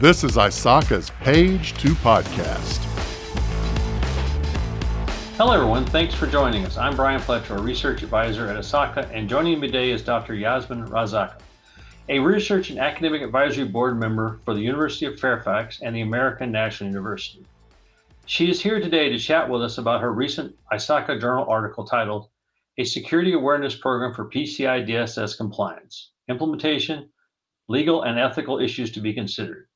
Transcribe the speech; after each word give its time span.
This 0.00 0.24
is 0.24 0.32
ISACA's 0.32 1.10
Page 1.20 1.72
2 1.74 1.90
podcast. 1.94 2.82
Hello, 5.36 5.52
everyone. 5.52 5.86
Thanks 5.86 6.12
for 6.12 6.26
joining 6.26 6.66
us. 6.66 6.76
I'm 6.76 6.96
Brian 6.96 7.20
Fletcher, 7.20 7.54
a 7.54 7.62
research 7.62 8.02
advisor 8.02 8.48
at 8.48 8.56
ISACA, 8.56 9.08
and 9.12 9.28
joining 9.28 9.60
me 9.60 9.68
today 9.68 9.92
is 9.92 10.02
Dr. 10.02 10.34
Yasmin 10.34 10.88
Razaka, 10.88 11.38
a 12.08 12.18
research 12.18 12.70
and 12.70 12.80
academic 12.80 13.22
advisory 13.22 13.68
board 13.68 13.96
member 13.96 14.40
for 14.44 14.52
the 14.52 14.60
University 14.60 15.06
of 15.06 15.20
Fairfax 15.20 15.80
and 15.80 15.94
the 15.94 16.00
American 16.00 16.50
National 16.50 16.90
University. 16.90 17.46
She 18.26 18.50
is 18.50 18.60
here 18.60 18.80
today 18.80 19.10
to 19.10 19.18
chat 19.18 19.48
with 19.48 19.62
us 19.62 19.78
about 19.78 20.00
her 20.00 20.12
recent 20.12 20.56
ISACA 20.72 21.20
Journal 21.20 21.46
article 21.48 21.84
titled 21.84 22.30
A 22.78 22.84
Security 22.84 23.32
Awareness 23.32 23.76
Program 23.76 24.12
for 24.12 24.28
PCI 24.28 24.88
DSS 24.88 25.36
Compliance 25.36 26.10
Implementation, 26.28 27.10
Legal 27.68 28.02
and 28.02 28.18
Ethical 28.18 28.58
Issues 28.58 28.90
to 28.90 29.00
be 29.00 29.14
Considered. 29.14 29.68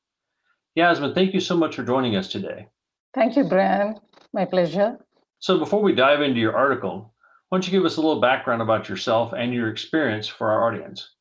Yasmin, 0.75 1.13
thank 1.13 1.33
you 1.33 1.39
so 1.39 1.57
much 1.57 1.75
for 1.75 1.83
joining 1.83 2.15
us 2.15 2.27
today. 2.27 2.67
Thank 3.13 3.35
you, 3.35 3.43
Brian. 3.43 3.95
My 4.33 4.45
pleasure. 4.45 4.97
So, 5.39 5.57
before 5.57 5.81
we 5.81 5.93
dive 5.95 6.21
into 6.21 6.39
your 6.39 6.55
article, 6.55 7.13
why 7.49 7.57
don't 7.57 7.65
you 7.65 7.71
give 7.71 7.85
us 7.85 7.97
a 7.97 8.01
little 8.01 8.21
background 8.21 8.61
about 8.61 8.87
yourself 8.87 9.33
and 9.33 9.53
your 9.53 9.69
experience 9.69 10.27
for 10.27 10.51
our 10.51 10.67
audience? 10.67 11.15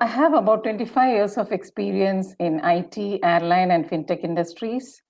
I 0.00 0.06
have 0.06 0.34
about 0.34 0.64
25 0.64 1.12
years 1.12 1.38
of 1.38 1.52
experience 1.52 2.34
in 2.40 2.60
IT, 2.64 3.20
airline, 3.22 3.70
and 3.70 3.88
fintech 3.88 4.24
industries, 4.24 5.00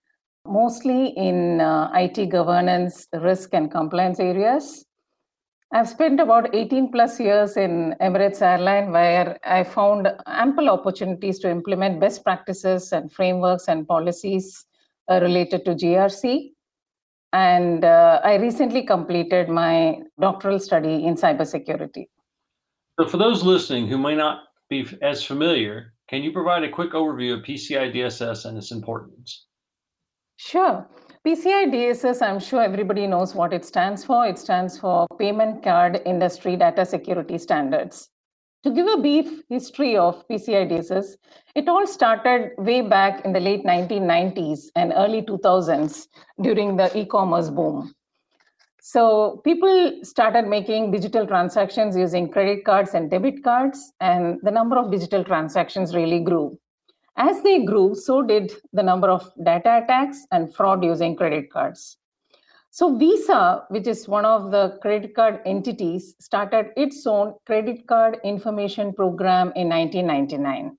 mostly 0.47 1.09
in 1.17 1.61
uh, 1.61 1.91
IT 1.95 2.27
governance, 2.31 3.09
risk, 3.15 3.55
and 3.55 3.71
compliance 3.71 4.21
areas. 4.21 4.85
I've 5.75 5.89
spent 5.89 6.21
about 6.21 6.55
18 6.55 6.93
plus 6.93 7.19
years 7.19 7.57
in 7.57 7.97
Emirates 8.01 8.41
Airline, 8.41 8.93
where 8.93 9.37
I 9.45 9.65
found 9.65 10.07
ample 10.25 10.71
opportunities 10.71 11.41
to 11.41 11.51
implement 11.51 11.99
best 11.99 12.23
practices 12.23 12.93
and 12.93 13.13
frameworks 13.13 13.67
and 13.67 13.85
policies 13.85 14.67
uh, 15.11 15.19
related 15.21 15.65
to 15.65 15.75
GRC. 15.75 16.53
And 17.33 17.85
uh, 17.85 18.21
I 18.23 18.37
recently 18.37 18.85
completed 18.85 19.49
my 19.49 19.99
doctoral 20.21 20.61
study 20.61 21.07
in 21.07 21.17
cybersecurity. 21.17 22.07
So, 23.01 23.09
for 23.09 23.17
those 23.17 23.43
listening 23.43 23.89
who 23.89 23.99
may 23.99 24.15
not 24.15 24.45
be 24.71 24.87
as 25.03 25.25
familiar, 25.25 25.93
can 26.09 26.23
you 26.23 26.31
provide 26.31 26.63
a 26.63 26.71
quick 26.71 26.93
overview 26.93 27.37
of 27.37 27.45
PCI 27.45 27.93
DSS 27.93 28.45
and 28.45 28.57
its 28.57 28.71
importance? 28.71 29.47
Sure. 30.37 30.87
PCI 31.27 31.73
DSS, 31.73 32.21
I'm 32.21 32.39
sure 32.39 32.63
everybody 32.63 33.07
knows 33.07 33.35
what 33.35 33.55
it 33.55 33.65
stands 33.65 34.05
for. 34.05 34.27
It 34.27 34.39
stands 34.39 34.79
for 34.79 35.07
Payment 35.19 35.63
Card 35.63 36.03
Industry 36.05 36.55
Data 36.55 36.85
Security 36.85 37.39
Standards. 37.39 38.11
To 38.63 38.71
give 38.71 38.87
a 38.87 38.99
brief 38.99 39.41
history 39.49 39.97
of 39.97 40.23
PCI 40.29 40.71
DSS, 40.71 41.17
it 41.55 41.67
all 41.67 41.87
started 41.87 42.51
way 42.59 42.83
back 42.83 43.25
in 43.25 43.33
the 43.33 43.41
late 43.41 43.65
1990s 43.65 44.67
and 44.77 44.93
early 44.95 45.23
2000s 45.23 46.09
during 46.43 46.77
the 46.77 46.95
e 46.95 47.07
commerce 47.07 47.49
boom. 47.49 47.95
So 48.83 49.41
people 49.45 50.01
started 50.03 50.47
making 50.47 50.91
digital 50.91 51.27
transactions 51.27 51.97
using 51.97 52.29
credit 52.29 52.67
cards 52.67 52.93
and 52.93 53.11
debit 53.11 53.43
cards, 53.43 53.95
and 53.99 54.41
the 54.43 54.51
number 54.51 54.77
of 54.77 54.91
digital 54.91 55.25
transactions 55.25 55.95
really 55.95 56.21
grew. 56.21 56.59
As 57.17 57.43
they 57.43 57.65
grew, 57.65 57.95
so 57.95 58.23
did 58.23 58.53
the 58.73 58.83
number 58.83 59.09
of 59.09 59.31
data 59.43 59.83
attacks 59.83 60.27
and 60.33 60.53
fraud 60.55 60.85
using 60.85 61.15
credit 61.15 61.51
cards. 61.51 61.97
So, 62.71 62.97
Visa, 62.97 63.65
which 63.69 63.87
is 63.87 64.09
one 64.09 64.25
of 64.25 64.51
the 64.51 64.79
credit 64.83 65.15
card 65.15 65.41
entities, 65.47 66.17
started 66.19 66.71
its 66.77 67.07
own 67.07 67.35
credit 67.47 67.87
card 67.87 68.19
information 68.25 68.93
program 68.93 69.53
in 69.55 69.69
1999. 69.69 70.77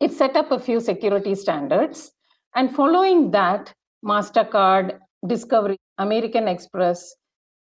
It 0.00 0.12
set 0.12 0.36
up 0.36 0.50
a 0.52 0.58
few 0.58 0.78
security 0.78 1.34
standards, 1.34 2.12
and 2.54 2.74
following 2.74 3.30
that, 3.30 3.72
MasterCard, 4.04 4.98
Discovery, 5.26 5.78
American 5.96 6.48
Express, 6.48 7.14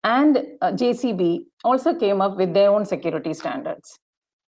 and 0.03 0.37
uh, 0.61 0.71
JCB 0.71 1.41
also 1.63 1.93
came 1.93 2.21
up 2.21 2.37
with 2.37 2.55
their 2.55 2.71
own 2.71 2.85
security 2.85 3.35
standards. 3.35 3.99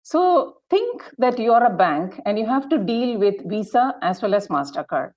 So 0.03 0.57
think 0.69 1.03
that 1.17 1.39
you're 1.39 1.63
a 1.63 1.69
bank 1.69 2.19
and 2.25 2.37
you 2.37 2.45
have 2.45 2.67
to 2.69 2.77
deal 2.77 3.17
with 3.17 3.35
Visa 3.49 3.95
as 4.01 4.21
well 4.21 4.35
as 4.35 4.49
MasterCard. 4.49 5.11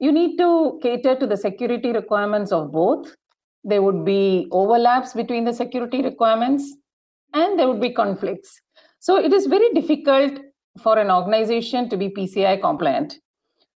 You 0.00 0.10
need 0.10 0.36
to 0.38 0.78
cater 0.82 1.14
to 1.14 1.26
the 1.26 1.36
security 1.36 1.92
requirements 1.92 2.50
of 2.50 2.72
both. 2.72 3.14
There 3.62 3.82
would 3.82 4.04
be 4.04 4.48
overlaps 4.50 5.14
between 5.14 5.44
the 5.44 5.52
security 5.52 6.02
requirements 6.02 6.76
and 7.34 7.58
there 7.58 7.68
would 7.68 7.80
be 7.80 7.90
conflicts. 7.90 8.60
So 8.98 9.16
it 9.16 9.32
is 9.32 9.46
very 9.46 9.72
difficult 9.72 10.40
for 10.82 10.98
an 10.98 11.10
organization 11.10 11.88
to 11.88 11.96
be 11.96 12.08
PCI 12.08 12.60
compliant. 12.60 13.18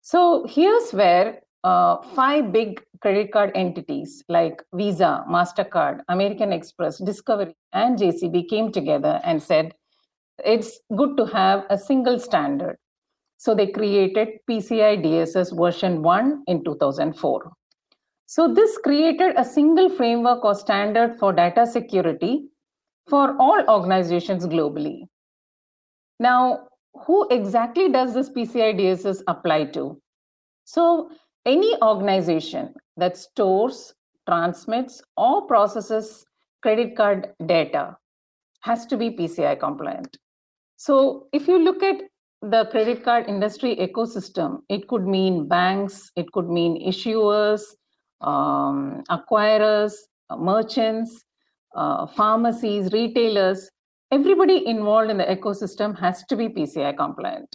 So 0.02 0.44
here's 0.48 0.90
where 0.90 1.40
uh, 1.62 1.98
five 2.14 2.52
big 2.52 2.82
credit 3.02 3.32
card 3.32 3.52
entities 3.54 4.24
like 4.28 4.62
Visa, 4.74 5.24
MasterCard, 5.28 6.00
American 6.08 6.52
Express, 6.52 6.98
Discovery, 6.98 7.54
and 7.72 7.98
JCB 7.98 8.48
came 8.48 8.72
together 8.72 9.20
and 9.24 9.42
said, 9.42 9.74
it's 10.44 10.80
good 10.96 11.16
to 11.16 11.26
have 11.26 11.64
a 11.70 11.78
single 11.78 12.18
standard. 12.18 12.76
So 13.36 13.54
they 13.54 13.68
created 13.68 14.28
PCI 14.48 15.02
DSS 15.04 15.56
version 15.56 16.02
1 16.02 16.44
in 16.46 16.62
2004. 16.64 17.52
So 18.26 18.52
this 18.52 18.78
created 18.78 19.34
a 19.36 19.44
single 19.44 19.88
framework 19.88 20.44
or 20.44 20.54
standard 20.54 21.18
for 21.18 21.32
data 21.32 21.66
security 21.66 22.48
for 23.08 23.36
all 23.40 23.64
organizations 23.68 24.46
globally. 24.46 25.06
Now, 26.20 26.68
who 27.06 27.26
exactly 27.30 27.88
does 27.88 28.14
this 28.14 28.30
PCI 28.30 28.78
DSS 28.78 29.22
apply 29.26 29.64
to? 29.76 30.00
So 30.64 31.10
any 31.46 31.74
organization 31.82 32.74
that 32.96 33.16
stores, 33.16 33.94
transmits, 34.28 35.02
or 35.16 35.46
processes 35.46 36.24
credit 36.62 36.96
card 36.96 37.28
data 37.46 37.96
has 38.60 38.86
to 38.86 38.96
be 38.96 39.10
PCI 39.10 39.58
compliant. 39.58 40.18
So 40.80 41.26
if 41.34 41.46
you 41.46 41.58
look 41.58 41.82
at 41.82 41.96
the 42.40 42.64
credit 42.70 43.04
card 43.04 43.28
industry 43.28 43.76
ecosystem, 43.76 44.60
it 44.70 44.88
could 44.88 45.06
mean 45.06 45.46
banks, 45.46 46.10
it 46.16 46.32
could 46.32 46.48
mean 46.48 46.82
issuers, 46.82 47.60
um, 48.22 49.02
acquirers, 49.10 49.92
merchants, 50.38 51.22
uh, 51.76 52.06
pharmacies, 52.06 52.94
retailers. 52.94 53.68
Everybody 54.10 54.66
involved 54.66 55.10
in 55.10 55.18
the 55.18 55.24
ecosystem 55.24 55.98
has 55.98 56.24
to 56.30 56.34
be 56.34 56.48
PCI 56.48 56.96
compliant. 56.96 57.54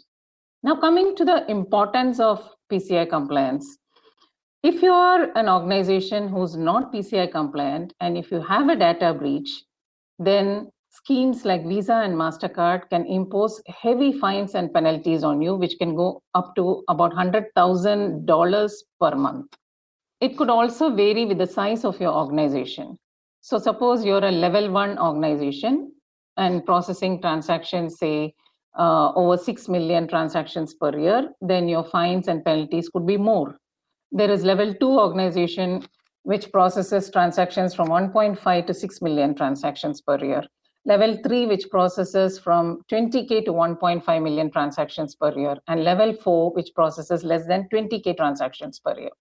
Now, 0.62 0.80
coming 0.80 1.16
to 1.16 1.26
the 1.26 1.50
importance 1.50 2.20
of 2.20 2.48
PCI 2.72 3.10
compliance, 3.10 3.66
if 4.62 4.84
you 4.84 4.92
are 4.92 5.36
an 5.36 5.50
organization 5.50 6.28
who's 6.28 6.56
not 6.56 6.94
PCI 6.94 7.32
compliant 7.32 7.92
and 8.00 8.20
if 8.20 8.30
you 8.30 8.40
have 8.42 8.70
a 8.70 8.76
data 8.76 9.16
breach, 9.16 9.64
then 10.20 10.70
schemes 10.96 11.44
like 11.44 11.66
Visa 11.68 11.96
and 11.96 12.16
MasterCard 12.16 12.90
can 12.90 13.06
impose 13.06 13.62
heavy 13.68 14.14
fines 14.14 14.56
and 14.56 14.74
penalties 14.74 15.24
on 15.24 15.42
you, 15.42 15.56
which 15.56 15.78
can 15.78 15.96
go 15.96 16.22
up 16.34 16.56
to 16.56 16.84
about 16.88 17.12
$100,000 17.14 18.72
per 19.02 19.16
month. 19.16 19.54
It 20.22 20.38
could 20.38 20.50
also 20.50 20.96
vary 20.96 21.26
with 21.26 21.38
the 21.38 21.48
size 21.48 21.84
of 21.84 22.00
your 22.00 22.14
organization. 22.14 22.98
So, 23.42 23.60
suppose 23.60 24.06
you're 24.06 24.24
a 24.24 24.32
level 24.32 24.72
one 24.72 24.98
organization 24.98 25.92
and 26.38 26.66
processing 26.66 27.22
transactions, 27.22 28.00
say, 28.00 28.34
uh, 28.78 29.12
over 29.14 29.38
6 29.38 29.68
million 29.70 30.08
transactions 30.08 30.74
per 30.74 30.98
year, 30.98 31.30
then 31.42 31.68
your 31.68 31.84
fines 31.84 32.28
and 32.28 32.44
penalties 32.44 32.90
could 32.90 33.06
be 33.06 33.18
more. 33.18 33.58
There 34.12 34.32
is 34.32 34.44
level 34.44 34.74
two 34.74 35.00
organization 35.00 35.86
which 36.24 36.52
processes 36.52 37.12
transactions 37.12 37.76
from 37.76 37.90
1.5 37.90 38.68
to 38.68 38.74
6 38.74 39.02
million 39.02 39.36
transactions 39.36 40.02
per 40.02 40.18
year 40.24 40.44
level 40.86 41.18
3 41.24 41.48
which 41.48 41.70
processes 41.70 42.38
from 42.40 42.82
20k 42.92 43.44
to 43.46 43.52
1.5 43.52 44.24
million 44.24 44.52
transactions 44.52 45.16
per 45.16 45.38
year 45.38 45.58
and 45.68 45.84
level 45.84 46.14
4 46.14 46.54
which 46.54 46.74
processes 46.76 47.24
less 47.24 47.46
than 47.48 47.68
20k 47.74 48.16
transactions 48.16 48.80
per 48.80 48.98
year. 49.00 49.16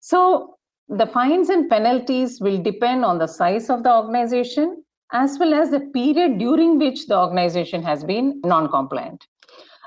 So 0.00 0.56
the 0.88 1.06
fines 1.06 1.48
and 1.48 1.68
penalties 1.68 2.40
will 2.40 2.62
depend 2.62 3.04
on 3.04 3.18
the 3.18 3.26
size 3.26 3.68
of 3.68 3.82
the 3.82 3.92
organization 3.92 4.84
as 5.12 5.38
well 5.38 5.54
as 5.54 5.70
the 5.70 5.80
period 5.80 6.38
during 6.38 6.78
which 6.78 7.06
the 7.06 7.18
organization 7.18 7.82
has 7.82 8.04
been 8.04 8.40
non-compliant. 8.44 9.26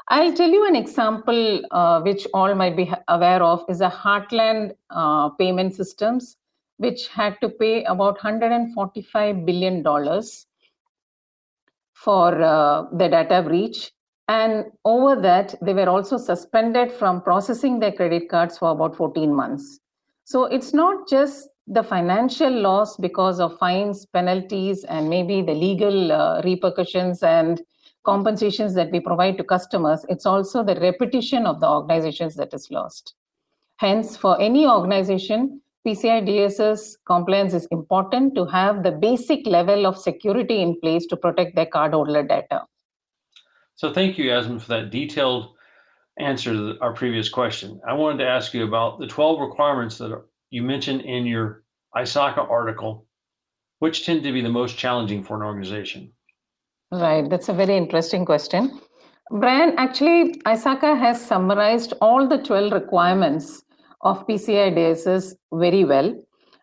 I'll 0.09 0.33
tell 0.33 0.49
you 0.49 0.67
an 0.67 0.75
example 0.75 1.61
uh, 1.71 2.01
which 2.01 2.25
all 2.33 2.53
might 2.55 2.75
be 2.75 2.91
aware 3.07 3.43
of 3.43 3.63
is 3.69 3.79
a 3.79 3.89
Heartland 3.89 4.73
uh, 4.89 5.29
payment 5.29 5.75
systems 5.75 6.37
which 6.77 7.07
had 7.09 7.37
to 7.41 7.49
pay 7.49 7.83
about 7.83 8.15
145 8.23 9.45
billion 9.45 9.83
dollars 9.83 10.47
for 12.03 12.41
uh, 12.41 12.83
the 12.93 13.07
data 13.07 13.41
breach. 13.41 13.91
And 14.27 14.65
over 14.85 15.19
that, 15.21 15.55
they 15.61 15.73
were 15.73 15.89
also 15.89 16.17
suspended 16.17 16.91
from 16.91 17.21
processing 17.21 17.79
their 17.79 17.91
credit 17.91 18.29
cards 18.29 18.57
for 18.57 18.71
about 18.71 18.95
14 18.95 19.33
months. 19.33 19.79
So 20.23 20.45
it's 20.45 20.73
not 20.73 21.09
just 21.09 21.49
the 21.65 21.83
financial 21.83 22.51
loss 22.51 22.97
because 22.97 23.39
of 23.39 23.57
fines, 23.57 24.05
penalties, 24.05 24.83
and 24.83 25.09
maybe 25.09 25.41
the 25.41 25.53
legal 25.53 26.11
uh, 26.11 26.41
repercussions 26.43 27.23
and 27.23 27.61
compensations 28.05 28.73
that 28.75 28.91
we 28.91 28.99
provide 28.99 29.37
to 29.37 29.43
customers, 29.43 30.05
it's 30.09 30.25
also 30.25 30.63
the 30.63 30.79
repetition 30.79 31.45
of 31.45 31.59
the 31.59 31.67
organizations 31.67 32.35
that 32.35 32.53
is 32.53 32.69
lost. 32.71 33.13
Hence, 33.77 34.17
for 34.17 34.39
any 34.41 34.67
organization, 34.67 35.61
PCI 35.89 36.27
DSS 36.27 36.97
compliance 37.07 37.55
is 37.55 37.67
important 37.71 38.35
to 38.35 38.45
have 38.45 38.83
the 38.83 38.91
basic 38.91 39.47
level 39.47 39.87
of 39.87 39.97
security 39.97 40.61
in 40.61 40.79
place 40.81 41.07
to 41.07 41.17
protect 41.17 41.55
their 41.55 41.65
cardholder 41.65 42.27
data. 42.27 42.61
So 43.73 43.91
thank 43.91 44.19
you, 44.19 44.25
Yasmin, 44.25 44.59
for 44.59 44.67
that 44.67 44.91
detailed 44.91 45.55
answer 46.19 46.53
to 46.53 46.77
our 46.81 46.93
previous 46.93 47.27
question. 47.27 47.81
I 47.87 47.93
wanted 47.93 48.19
to 48.19 48.29
ask 48.29 48.53
you 48.53 48.65
about 48.65 48.99
the 48.99 49.07
12 49.07 49.39
requirements 49.39 49.97
that 49.97 50.23
you 50.51 50.61
mentioned 50.61 51.01
in 51.01 51.25
your 51.25 51.63
ISACA 51.95 52.47
article, 52.47 53.07
which 53.79 54.05
tend 54.05 54.21
to 54.21 54.31
be 54.31 54.41
the 54.41 54.49
most 54.49 54.77
challenging 54.77 55.23
for 55.23 55.37
an 55.37 55.41
organization. 55.41 56.11
Right, 56.91 57.27
that's 57.27 57.49
a 57.49 57.53
very 57.53 57.75
interesting 57.75 58.25
question. 58.25 58.79
Brian, 59.31 59.73
actually, 59.77 60.35
ISACA 60.45 60.99
has 60.99 61.19
summarized 61.19 61.93
all 61.99 62.27
the 62.27 62.37
12 62.37 62.73
requirements 62.73 63.63
of 64.01 64.25
PCI 64.27 64.75
DSS 64.75 65.35
very 65.53 65.83
well. 65.83 66.15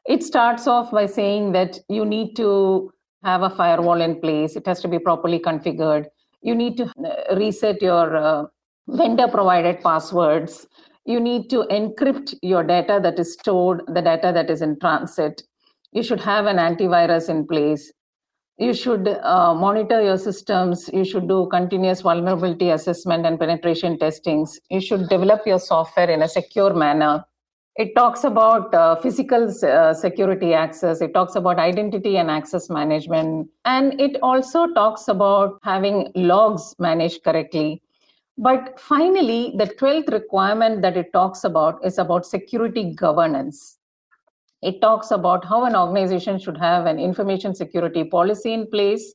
It 0.06 0.22
starts 0.22 0.66
off 0.66 0.90
by 0.90 1.06
saying 1.06 1.52
that 1.52 1.78
you 1.88 2.04
need 2.04 2.36
to 2.36 2.92
have 3.24 3.42
a 3.42 3.50
firewall 3.50 4.00
in 4.00 4.20
place, 4.20 4.56
it 4.56 4.66
has 4.66 4.80
to 4.80 4.88
be 4.88 4.98
properly 4.98 5.38
configured. 5.40 6.06
You 6.42 6.54
need 6.54 6.76
to 6.76 6.84
uh, 7.04 7.34
reset 7.36 7.82
your 7.82 8.16
uh, 8.16 8.44
vendor 8.88 9.26
provided 9.26 9.80
passwords. 9.80 10.66
You 11.04 11.18
need 11.18 11.50
to 11.50 11.64
encrypt 11.70 12.34
your 12.42 12.62
data 12.62 13.00
that 13.02 13.18
is 13.18 13.32
stored, 13.32 13.82
the 13.88 14.02
data 14.02 14.30
that 14.32 14.50
is 14.50 14.62
in 14.62 14.78
transit. 14.78 15.42
You 15.92 16.02
should 16.02 16.20
have 16.20 16.46
an 16.46 16.56
antivirus 16.56 17.28
in 17.28 17.46
place. 17.46 17.92
You 18.58 18.72
should 18.72 19.06
uh, 19.06 19.52
monitor 19.54 20.02
your 20.02 20.16
systems. 20.16 20.88
You 20.90 21.04
should 21.04 21.28
do 21.28 21.46
continuous 21.50 22.00
vulnerability 22.00 22.70
assessment 22.70 23.26
and 23.26 23.38
penetration 23.38 23.98
testings. 23.98 24.58
You 24.70 24.80
should 24.80 25.10
develop 25.10 25.46
your 25.46 25.58
software 25.58 26.08
in 26.08 26.22
a 26.22 26.28
secure 26.28 26.72
manner. 26.72 27.24
It 27.76 27.94
talks 27.94 28.24
about 28.24 28.72
uh, 28.72 28.96
physical 28.96 29.52
uh, 29.62 29.92
security 29.92 30.54
access. 30.54 31.02
It 31.02 31.12
talks 31.12 31.34
about 31.34 31.58
identity 31.58 32.16
and 32.16 32.30
access 32.30 32.70
management. 32.70 33.50
And 33.66 34.00
it 34.00 34.16
also 34.22 34.72
talks 34.72 35.08
about 35.08 35.58
having 35.62 36.10
logs 36.14 36.74
managed 36.78 37.24
correctly. 37.24 37.82
But 38.38 38.80
finally, 38.80 39.52
the 39.58 39.66
12th 39.66 40.10
requirement 40.10 40.80
that 40.80 40.96
it 40.96 41.12
talks 41.12 41.44
about 41.44 41.84
is 41.84 41.98
about 41.98 42.24
security 42.24 42.94
governance. 42.94 43.75
It 44.62 44.80
talks 44.80 45.10
about 45.10 45.44
how 45.44 45.64
an 45.64 45.76
organization 45.76 46.38
should 46.38 46.56
have 46.58 46.86
an 46.86 46.98
information 46.98 47.54
security 47.54 48.04
policy 48.04 48.52
in 48.52 48.66
place 48.70 49.14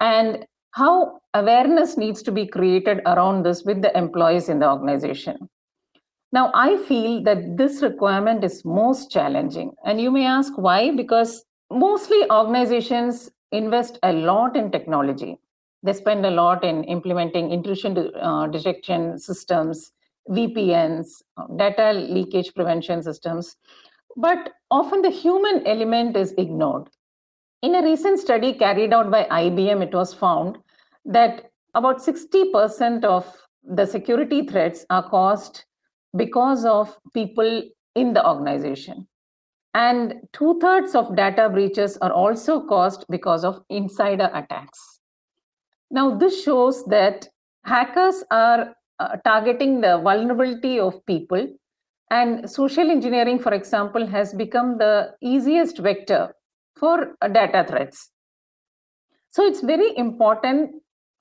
and 0.00 0.46
how 0.72 1.20
awareness 1.34 1.96
needs 1.96 2.22
to 2.22 2.32
be 2.32 2.46
created 2.46 3.00
around 3.06 3.44
this 3.44 3.62
with 3.64 3.82
the 3.82 3.96
employees 3.96 4.48
in 4.48 4.58
the 4.58 4.68
organization. 4.68 5.48
Now, 6.32 6.52
I 6.54 6.76
feel 6.76 7.22
that 7.24 7.56
this 7.56 7.82
requirement 7.82 8.44
is 8.44 8.64
most 8.64 9.10
challenging. 9.10 9.72
And 9.84 10.00
you 10.00 10.10
may 10.10 10.26
ask 10.26 10.52
why? 10.56 10.92
Because 10.94 11.44
mostly 11.70 12.18
organizations 12.30 13.30
invest 13.52 13.98
a 14.04 14.12
lot 14.12 14.56
in 14.56 14.70
technology. 14.70 15.38
They 15.82 15.92
spend 15.92 16.24
a 16.24 16.30
lot 16.30 16.62
in 16.62 16.84
implementing 16.84 17.50
intrusion 17.50 18.12
uh, 18.20 18.46
detection 18.46 19.18
systems, 19.18 19.92
VPNs, 20.28 21.22
data 21.56 21.92
leakage 21.92 22.54
prevention 22.54 23.02
systems. 23.02 23.56
But 24.16 24.52
often 24.70 25.02
the 25.02 25.10
human 25.10 25.66
element 25.66 26.16
is 26.16 26.32
ignored. 26.38 26.88
In 27.62 27.74
a 27.74 27.82
recent 27.82 28.18
study 28.18 28.54
carried 28.54 28.92
out 28.92 29.10
by 29.10 29.24
IBM, 29.24 29.82
it 29.82 29.94
was 29.94 30.14
found 30.14 30.58
that 31.04 31.50
about 31.74 31.98
60% 31.98 33.04
of 33.04 33.26
the 33.62 33.86
security 33.86 34.46
threats 34.46 34.84
are 34.90 35.08
caused 35.08 35.64
because 36.16 36.64
of 36.64 36.98
people 37.14 37.62
in 37.94 38.12
the 38.12 38.26
organization. 38.26 39.06
And 39.74 40.14
two 40.32 40.58
thirds 40.60 40.94
of 40.94 41.14
data 41.14 41.48
breaches 41.48 41.96
are 41.98 42.12
also 42.12 42.66
caused 42.66 43.04
because 43.08 43.44
of 43.44 43.62
insider 43.68 44.30
attacks. 44.34 45.00
Now, 45.90 46.16
this 46.16 46.42
shows 46.42 46.84
that 46.86 47.28
hackers 47.64 48.24
are 48.30 48.74
uh, 48.98 49.16
targeting 49.24 49.80
the 49.80 49.98
vulnerability 49.98 50.80
of 50.80 51.04
people, 51.06 51.48
and 52.10 52.50
social 52.50 52.90
engineering, 52.90 53.38
for 53.38 53.54
example, 53.54 54.06
has 54.06 54.34
become 54.34 54.78
the 54.78 55.14
easiest 55.20 55.78
vector 55.78 56.34
for 56.76 57.16
uh, 57.20 57.28
data 57.28 57.64
threats. 57.68 58.10
So, 59.30 59.46
it's 59.46 59.60
very 59.60 59.96
important 59.96 60.70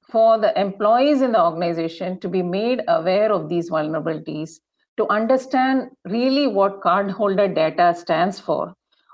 for 0.01 0.39
the 0.39 0.59
employees 0.59 1.21
in 1.21 1.33
the 1.33 1.44
organization 1.44 2.19
to 2.19 2.27
be 2.27 2.41
made 2.41 2.81
aware 2.88 3.31
of 3.31 3.50
these 3.50 3.69
vulnerabilities 3.69 4.59
to 4.97 5.07
understand 5.09 5.89
really 6.06 6.47
what 6.47 6.81
cardholder 6.81 7.53
data 7.53 7.95
stands 7.95 8.39
for, 8.39 8.74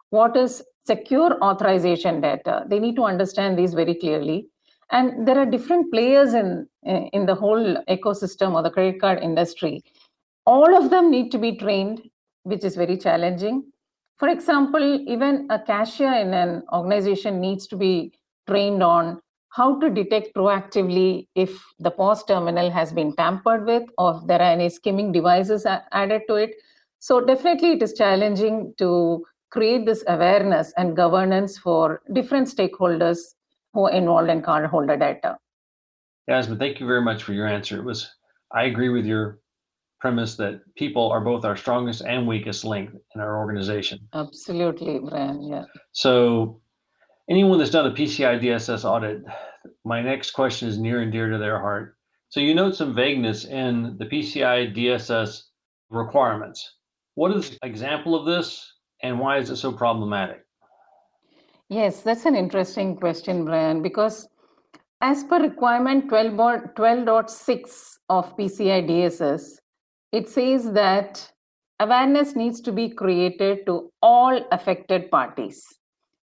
what 0.10 0.36
is 0.36 0.64
secure 0.86 1.38
authorization 1.44 2.22
data. 2.22 2.64
They 2.68 2.80
need 2.80 2.96
to 2.96 3.04
understand 3.04 3.58
these 3.58 3.74
very 3.74 3.96
clearly. 3.96 4.48
And 4.92 5.28
there 5.28 5.38
are 5.38 5.46
different 5.46 5.92
players 5.92 6.34
in, 6.34 6.68
in 6.84 7.26
the 7.26 7.36
whole 7.36 7.84
ecosystem 7.90 8.54
or 8.54 8.64
the 8.64 8.70
credit 8.70 9.02
card 9.02 9.20
industry. 9.20 9.84
All 10.46 10.76
of 10.76 10.90
them 10.90 11.10
need 11.10 11.32
to 11.32 11.38
be 11.38 11.56
trained, 11.58 12.02
which 12.44 12.64
is 12.64 12.76
very 12.76 12.98
challenging. 12.98 13.72
For 14.18 14.30
example, 14.30 15.04
even 15.08 15.48
a 15.50 15.60
cashier 15.60 16.14
in 16.14 16.34
an 16.34 16.64
organization 16.72 17.42
needs 17.42 17.68
to 17.68 17.76
be 17.76 18.14
trained 18.48 18.84
on 18.84 19.20
how 19.50 19.80
to 19.80 19.90
detect 19.90 20.36
proactively 20.36 21.28
if 21.36 21.64
the 21.80 21.90
POS 21.90 22.26
terminal 22.26 22.70
has 22.70 22.94
been 22.94 23.16
tampered 23.16 23.66
with 23.66 23.84
or 23.98 24.22
there 24.28 24.40
are 24.40 24.52
any 24.52 24.70
skimming 24.70 25.12
devices 25.12 25.66
added 25.92 26.22
to 26.28 26.36
it. 26.36 26.52
So 27.00 27.22
definitely 27.22 27.72
it 27.72 27.84
is 27.84 27.94
challenging 27.94 28.74
to 28.78 29.26
create 29.52 29.86
this 29.86 30.04
awareness 30.08 30.74
and 30.78 30.96
governance 30.96 31.58
for 31.58 32.02
different 32.14 32.48
stakeholders 32.48 33.20
who 33.74 33.88
are 33.88 33.92
involved 33.92 34.30
in 34.30 34.42
cardholder 34.42 35.00
data. 35.00 35.38
Yasmin, 36.28 36.60
thank 36.60 36.80
you 36.80 36.88
very 36.88 37.02
much 37.02 37.24
for 37.24 37.34
your 37.34 37.48
answer. 37.48 37.78
It 37.80 37.86
was 37.86 38.10
I 38.52 38.66
agree 38.66 38.90
with 38.90 39.06
your 39.06 39.40
premise 40.06 40.36
that 40.36 40.62
people 40.76 41.12
are 41.12 41.20
both 41.20 41.44
our 41.46 41.58
strongest 41.58 42.04
and 42.06 42.28
weakest 42.28 42.64
link 42.64 42.92
in 43.16 43.22
our 43.22 43.40
organization. 43.40 43.98
Absolutely, 44.14 45.00
Brian. 45.00 45.42
Yeah. 45.42 45.64
So 45.94 46.62
anyone 47.28 47.58
that's 47.58 47.72
done 47.72 47.88
a 47.88 47.92
PCI 47.92 48.40
DSS 48.40 48.86
audit, 48.86 49.24
my 49.84 50.04
next 50.04 50.30
question 50.30 50.70
is 50.70 50.78
near 50.78 51.02
and 51.02 51.12
dear 51.12 51.32
to 51.32 51.40
their 51.40 51.60
heart. 51.60 51.98
So 52.30 52.40
you 52.40 52.54
note 52.54 52.76
some 52.76 52.94
vagueness 52.94 53.46
in 53.46 53.98
the 53.98 54.06
PCI 54.06 54.78
DSS 54.78 55.42
requirements. 55.90 56.76
What 57.16 57.36
is 57.36 57.58
an 57.64 57.68
example 57.68 58.14
of 58.14 58.28
this 58.28 58.72
and 59.02 59.20
why 59.20 59.40
is 59.40 59.50
it 59.50 59.56
so 59.56 59.72
problematic? 59.72 60.46
Yes, 61.68 62.04
that's 62.04 62.26
an 62.26 62.36
interesting 62.36 62.96
question, 62.96 63.44
Brian, 63.44 63.82
because 63.82 64.28
as 65.02 65.24
per 65.24 65.42
requirement 65.42 66.12
12.6 66.12 67.98
of 68.10 68.38
PCI 68.38 68.88
DSS, 68.88 69.58
it 70.12 70.30
says 70.30 70.72
that 70.74 71.32
awareness 71.80 72.36
needs 72.36 72.62
to 72.62 72.72
be 72.72 72.90
created 72.90 73.66
to 73.66 73.92
all 74.02 74.46
affected 74.52 75.12
parties. 75.12 75.64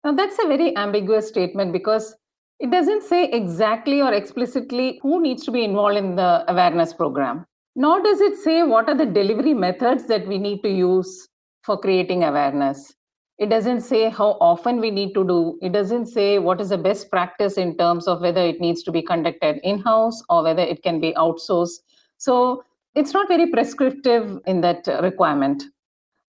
Now, 0.03 0.13
that's 0.13 0.39
a 0.43 0.47
very 0.47 0.75
ambiguous 0.77 1.27
statement 1.27 1.73
because 1.73 2.15
it 2.59 2.71
doesn't 2.71 3.03
say 3.03 3.25
exactly 3.25 4.01
or 4.01 4.13
explicitly 4.13 4.99
who 5.01 5.21
needs 5.21 5.43
to 5.45 5.51
be 5.51 5.63
involved 5.63 5.97
in 5.97 6.15
the 6.15 6.43
awareness 6.47 6.93
program. 6.93 7.45
Nor 7.75 8.01
does 8.03 8.21
it 8.21 8.37
say 8.37 8.63
what 8.63 8.89
are 8.89 8.95
the 8.95 9.05
delivery 9.05 9.53
methods 9.53 10.05
that 10.07 10.27
we 10.27 10.37
need 10.37 10.61
to 10.63 10.69
use 10.69 11.27
for 11.63 11.77
creating 11.77 12.23
awareness. 12.23 12.93
It 13.37 13.49
doesn't 13.49 13.81
say 13.81 14.09
how 14.09 14.37
often 14.39 14.79
we 14.79 14.91
need 14.91 15.13
to 15.15 15.23
do. 15.23 15.57
It 15.61 15.71
doesn't 15.73 16.07
say 16.07 16.37
what 16.37 16.61
is 16.61 16.69
the 16.69 16.77
best 16.77 17.09
practice 17.09 17.57
in 17.57 17.75
terms 17.77 18.07
of 18.07 18.21
whether 18.21 18.41
it 18.41 18.61
needs 18.61 18.83
to 18.83 18.91
be 18.91 19.01
conducted 19.01 19.59
in 19.63 19.79
house 19.79 20.21
or 20.29 20.43
whether 20.43 20.61
it 20.61 20.83
can 20.83 20.99
be 20.99 21.13
outsourced. 21.13 21.79
So 22.17 22.63
it's 22.95 23.13
not 23.13 23.27
very 23.27 23.47
prescriptive 23.47 24.39
in 24.45 24.61
that 24.61 24.87
requirement. 25.01 25.63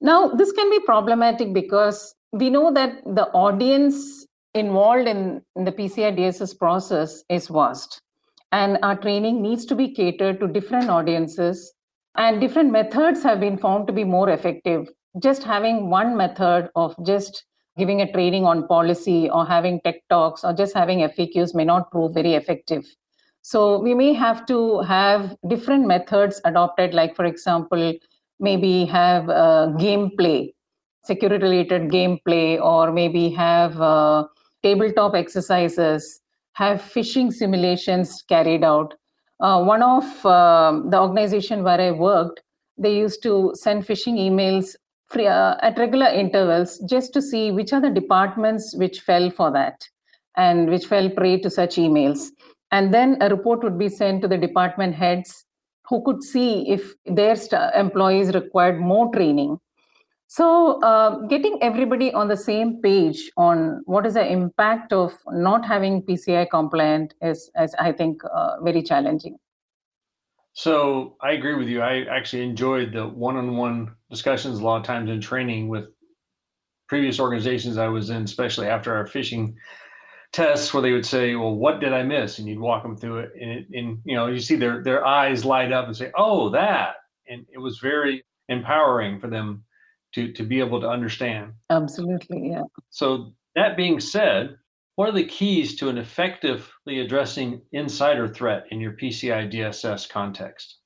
Now, 0.01 0.29
this 0.29 0.53
can 0.53 0.71
be 0.71 0.81
problematic 0.81 1.53
because 1.53 2.15
we 2.33 2.51
know 2.51 2.73
that 2.73 3.03
the 3.05 3.27
audience 3.29 4.27
involved 4.55 5.09
in, 5.09 5.43
in 5.57 5.65
the 5.65 5.73
PCI 5.73 6.17
DSS 6.19 6.59
process 6.59 7.23
is 7.29 7.49
vast, 7.49 8.01
and 8.51 8.79
our 8.83 8.97
training 8.97 9.41
needs 9.41 9.65
to 9.67 9.75
be 9.75 9.93
catered 9.93 10.41
to 10.41 10.49
different 10.49 10.91
audiences, 10.91 11.73
and 12.17 12.41
different 12.41 12.71
methods 12.71 13.23
have 13.23 13.41
been 13.41 13.57
found 13.57 13.87
to 13.87 13.93
be 13.93 14.05
more 14.05 14.29
effective. 14.29 14.89
Just 15.23 15.43
having 15.43 15.89
one 15.89 16.17
method 16.17 16.71
of 16.75 16.95
just 17.07 17.45
giving 17.79 18.01
a 18.01 18.13
training 18.13 18.45
on 18.45 18.67
policy 18.67 19.31
or 19.31 19.47
having 19.47 19.81
tech 19.81 19.97
talks 20.11 20.45
or 20.45 20.53
just 20.53 20.75
having 20.75 20.99
FAQs 21.01 21.55
may 21.55 21.65
not 21.65 21.91
prove 21.91 22.13
very 22.13 22.35
effective. 22.35 22.85
So 23.43 23.81
we 23.81 23.95
may 23.95 24.13
have 24.15 24.47
to 24.47 24.81
have 24.81 25.37
different 25.49 25.87
methods 25.87 26.41
adopted, 26.45 26.95
like, 26.95 27.15
for 27.15 27.25
example, 27.25 27.95
maybe 28.41 28.85
have 28.87 29.29
a 29.29 29.75
gameplay 29.79 30.53
security 31.05 31.43
related 31.43 31.91
gameplay 31.91 32.61
or 32.61 32.93
maybe 32.93 33.29
have 33.31 33.81
uh, 33.81 34.25
tabletop 34.63 35.15
exercises 35.15 36.21
have 36.53 36.81
phishing 36.81 37.33
simulations 37.33 38.23
carried 38.29 38.63
out. 38.63 38.95
Uh, 39.41 39.63
one 39.63 39.83
of 39.83 40.05
uh, 40.25 40.81
the 40.91 41.01
organization 41.01 41.65
where 41.65 41.81
I 41.81 41.91
worked, 41.91 42.43
they 42.79 42.97
used 42.97 43.23
to 43.25 43.53
send 43.55 43.87
phishing 43.87 44.19
emails 44.19 44.77
free, 45.09 45.27
uh, 45.27 45.57
at 45.63 45.79
regular 45.79 46.07
intervals 46.07 46.79
just 46.89 47.13
to 47.15 47.23
see 47.23 47.51
which 47.51 47.73
are 47.73 47.81
the 47.81 47.91
departments 47.91 48.75
which 48.77 49.01
fell 49.01 49.31
for 49.31 49.51
that 49.51 49.89
and 50.37 50.71
which 50.71 50.87
fell 50.87 51.11
prey 51.11 51.39
to 51.41 51.51
such 51.51 51.77
emails. 51.77 52.29
And 52.73 52.93
then 52.93 53.19
a 53.21 53.29
report 53.29 53.63
would 53.63 53.79
be 53.79 53.91
sent 53.91 54.23
to 54.23 54.29
the 54.29 54.39
department 54.39 54.95
heads 54.95 55.45
who 55.89 56.03
could 56.05 56.23
see 56.23 56.69
if 56.71 56.95
their 57.05 57.37
st- 57.37 57.75
employees 57.75 58.33
required 58.33 58.81
more 58.81 59.13
training. 59.13 59.59
So, 60.27 60.81
uh, 60.81 61.27
getting 61.27 61.63
everybody 61.63 62.11
on 62.15 62.29
the 62.29 62.37
same 62.37 62.81
page 62.81 63.31
on 63.37 63.83
what 63.85 64.07
is 64.07 64.15
the 64.15 64.27
impact 64.27 64.95
of 64.95 65.15
not 65.31 65.67
having 65.67 66.01
PCI 66.03 66.49
compliant 66.51 67.13
is, 67.21 67.51
is 67.61 67.75
I 67.79 67.93
think, 67.93 68.23
uh, 68.25 68.57
very 68.63 68.83
challenging. 68.83 69.37
So, 70.55 71.17
I 71.21 71.33
agree 71.33 71.55
with 71.55 71.69
you. 71.69 71.83
I 71.83 72.05
actually 72.05 72.45
enjoyed 72.45 72.95
the 72.95 73.07
one 73.07 73.37
on 73.37 73.59
one 73.59 73.95
discussions 74.09 74.61
a 74.61 74.65
lot 74.65 74.79
of 74.79 74.85
times 74.85 75.11
in 75.11 75.21
training 75.21 75.69
with 75.69 75.89
previous 76.89 77.21
organizations 77.21 77.77
I 77.77 77.89
was 77.89 78.09
in, 78.09 78.23
especially 78.23 78.69
after 78.69 78.95
our 78.95 79.05
phishing 79.05 79.55
tests 80.33 80.73
where 80.73 80.83
they 80.83 80.93
would 80.93 81.07
say, 81.07 81.35
"Well, 81.35 81.55
what 81.55 81.81
did 81.81 81.93
I 81.93 82.03
miss?" 82.03 82.39
and 82.39 82.49
you'd 82.49 82.59
walk 82.59 82.83
them 82.83 82.97
through 82.97 83.21
it, 83.21 83.33
and, 83.41 83.51
it, 83.51 83.67
and 83.73 83.99
you 84.05 84.15
know, 84.15 84.27
you 84.27 84.41
see 84.41 84.57
their 84.57 84.83
their 84.83 85.07
eyes 85.07 85.45
light 85.45 85.73
up 85.73 85.87
and 85.87 85.97
say, 85.97 86.11
"Oh, 86.17 86.49
that," 86.51 86.97
and 87.29 87.47
it 87.53 87.59
was 87.59 87.79
very 87.79 88.25
empowering 88.49 89.21
for 89.21 89.29
them 89.29 89.65
to 90.15 90.33
to 90.33 90.43
be 90.43 90.61
able 90.61 90.81
to 90.81 90.89
understand. 90.89 91.53
Absolutely, 91.71 92.51
yeah. 92.51 92.65
So 92.91 93.33
that 93.55 93.77
being 93.77 94.01
said, 94.01 94.57
what 94.97 95.09
are 95.09 95.13
the 95.13 95.25
keys 95.25 95.77
to 95.77 95.89
an 95.89 95.99
effectively 95.99 97.01
addressing 97.01 97.63
insider 97.73 98.29
threat 98.29 98.65
in 98.71 98.81
your 98.81 98.93
PCI 98.93 99.51
DSS 99.53 100.09
context? 100.09 100.79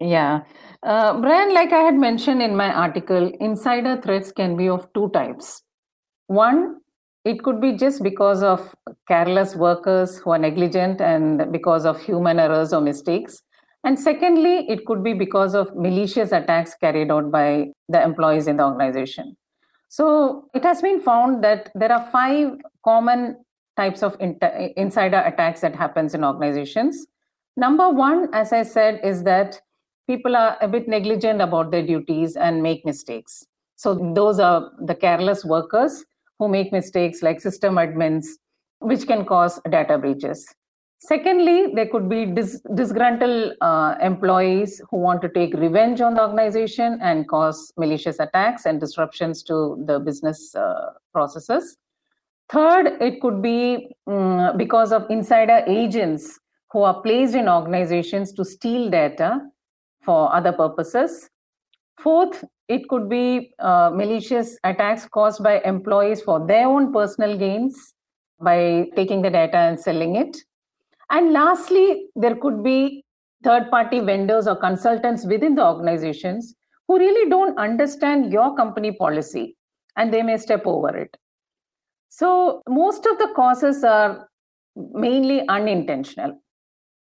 Yeah. 0.00 0.40
Uh, 0.82 1.20
Brian, 1.20 1.54
like 1.54 1.72
I 1.72 1.80
had 1.80 1.94
mentioned 1.94 2.42
in 2.42 2.56
my 2.56 2.72
article, 2.72 3.30
insider 3.40 4.00
threats 4.00 4.32
can 4.32 4.56
be 4.56 4.68
of 4.68 4.92
two 4.92 5.08
types. 5.10 5.62
One 6.26 6.80
it 7.24 7.42
could 7.42 7.60
be 7.60 7.72
just 7.72 8.02
because 8.02 8.42
of 8.42 8.74
careless 9.08 9.56
workers 9.56 10.18
who 10.18 10.30
are 10.32 10.38
negligent 10.38 11.00
and 11.00 11.50
because 11.50 11.86
of 11.86 12.00
human 12.00 12.38
errors 12.38 12.72
or 12.72 12.80
mistakes. 12.80 13.42
And 13.82 13.98
secondly, 13.98 14.66
it 14.68 14.86
could 14.86 15.02
be 15.02 15.14
because 15.14 15.54
of 15.54 15.74
malicious 15.74 16.32
attacks 16.32 16.74
carried 16.74 17.10
out 17.10 17.30
by 17.30 17.68
the 17.88 18.02
employees 18.02 18.46
in 18.46 18.56
the 18.56 18.64
organization. 18.64 19.36
So 19.88 20.48
it 20.54 20.64
has 20.64 20.82
been 20.82 21.00
found 21.00 21.44
that 21.44 21.70
there 21.74 21.92
are 21.92 22.10
five 22.10 22.52
common 22.84 23.36
types 23.76 24.02
of 24.02 24.16
insider 24.76 25.18
attacks 25.18 25.60
that 25.60 25.74
happens 25.74 26.14
in 26.14 26.24
organizations. 26.24 27.06
Number 27.56 27.90
one, 27.90 28.28
as 28.32 28.52
I 28.52 28.62
said, 28.62 29.00
is 29.04 29.22
that 29.24 29.60
people 30.06 30.36
are 30.36 30.56
a 30.60 30.68
bit 30.68 30.88
negligent 30.88 31.40
about 31.40 31.70
their 31.70 31.86
duties 31.86 32.36
and 32.36 32.62
make 32.62 32.84
mistakes. 32.84 33.46
So 33.76 34.12
those 34.14 34.38
are 34.40 34.70
the 34.80 34.94
careless 34.94 35.44
workers 35.44 36.04
who 36.44 36.50
make 36.50 36.72
mistakes 36.72 37.22
like 37.22 37.40
system 37.40 37.76
admins, 37.76 38.26
which 38.80 39.06
can 39.06 39.24
cause 39.24 39.60
data 39.70 39.96
breaches. 39.96 40.46
Secondly, 40.98 41.72
there 41.74 41.86
could 41.86 42.08
be 42.08 42.26
dis- 42.26 42.60
disgruntled 42.74 43.54
uh, 43.60 43.94
employees 44.00 44.80
who 44.90 44.98
want 44.98 45.22
to 45.22 45.28
take 45.28 45.54
revenge 45.54 46.00
on 46.00 46.14
the 46.14 46.22
organization 46.22 46.98
and 47.02 47.28
cause 47.28 47.72
malicious 47.78 48.20
attacks 48.20 48.66
and 48.66 48.80
disruptions 48.80 49.42
to 49.44 49.82
the 49.86 49.98
business 50.00 50.54
uh, 50.54 50.90
processes. 51.12 51.76
Third, 52.50 52.98
it 53.00 53.20
could 53.22 53.40
be 53.42 53.88
um, 54.06 54.56
because 54.56 54.92
of 54.92 55.10
insider 55.10 55.62
agents 55.66 56.38
who 56.70 56.82
are 56.82 57.00
placed 57.02 57.34
in 57.34 57.48
organizations 57.48 58.32
to 58.34 58.44
steal 58.44 58.90
data 58.90 59.40
for 60.02 60.34
other 60.34 60.52
purposes. 60.52 61.30
Fourth, 61.98 62.44
it 62.68 62.88
could 62.88 63.08
be 63.08 63.52
uh, 63.58 63.90
malicious 63.94 64.58
attacks 64.64 65.06
caused 65.06 65.42
by 65.42 65.60
employees 65.60 66.22
for 66.22 66.46
their 66.46 66.66
own 66.66 66.92
personal 66.92 67.36
gains 67.38 67.94
by 68.40 68.86
taking 68.96 69.22
the 69.22 69.30
data 69.30 69.56
and 69.56 69.78
selling 69.78 70.16
it. 70.16 70.36
And 71.10 71.32
lastly, 71.32 72.06
there 72.16 72.34
could 72.34 72.64
be 72.64 73.04
third 73.44 73.70
party 73.70 74.00
vendors 74.00 74.46
or 74.46 74.56
consultants 74.56 75.26
within 75.26 75.54
the 75.54 75.64
organizations 75.64 76.54
who 76.88 76.98
really 76.98 77.28
don't 77.30 77.56
understand 77.58 78.32
your 78.32 78.56
company 78.56 78.92
policy 78.92 79.56
and 79.96 80.12
they 80.12 80.22
may 80.22 80.36
step 80.38 80.62
over 80.66 80.96
it. 80.96 81.16
So, 82.08 82.62
most 82.68 83.06
of 83.06 83.18
the 83.18 83.28
causes 83.34 83.84
are 83.84 84.28
mainly 84.76 85.46
unintentional 85.48 86.38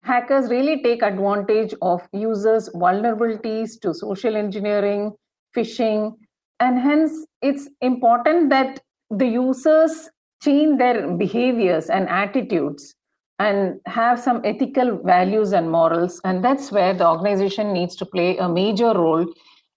hackers 0.05 0.51
really 0.51 0.83
take 0.83 1.03
advantage 1.03 1.75
of 1.83 2.07
users' 2.13 2.69
vulnerabilities 2.75 3.81
to 3.81 3.95
social 3.95 4.37
engineering, 4.37 5.13
phishing, 5.57 6.13
and 6.61 6.79
hence 6.79 7.27
it's 7.43 7.69
important 7.81 8.51
that 8.51 8.81
the 9.11 9.27
users 9.27 10.11
change 10.43 10.79
their 10.79 11.09
behaviors 11.09 11.89
and 11.89 12.09
attitudes 12.09 12.95
and 13.39 13.81
have 13.87 14.21
some 14.21 14.41
ethical 14.45 14.99
values 15.03 15.53
and 15.53 15.71
morals. 15.71 16.21
And 16.25 16.45
that's 16.45 16.71
where 16.71 16.95
the 16.95 17.09
organization 17.09 17.73
needs 17.73 17.97
to 17.97 18.07
play 18.07 18.37
a 18.39 18.49
major 18.49 18.93
role 18.93 19.27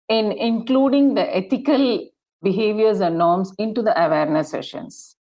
in 0.10 0.32
including 0.34 1.16
the 1.16 1.36
ethical 1.36 2.08
behaviors 2.44 3.00
and 3.02 3.18
norms 3.18 3.52
into 3.58 3.82
the 3.82 4.00
awareness 4.00 4.50
sessions 4.50 5.17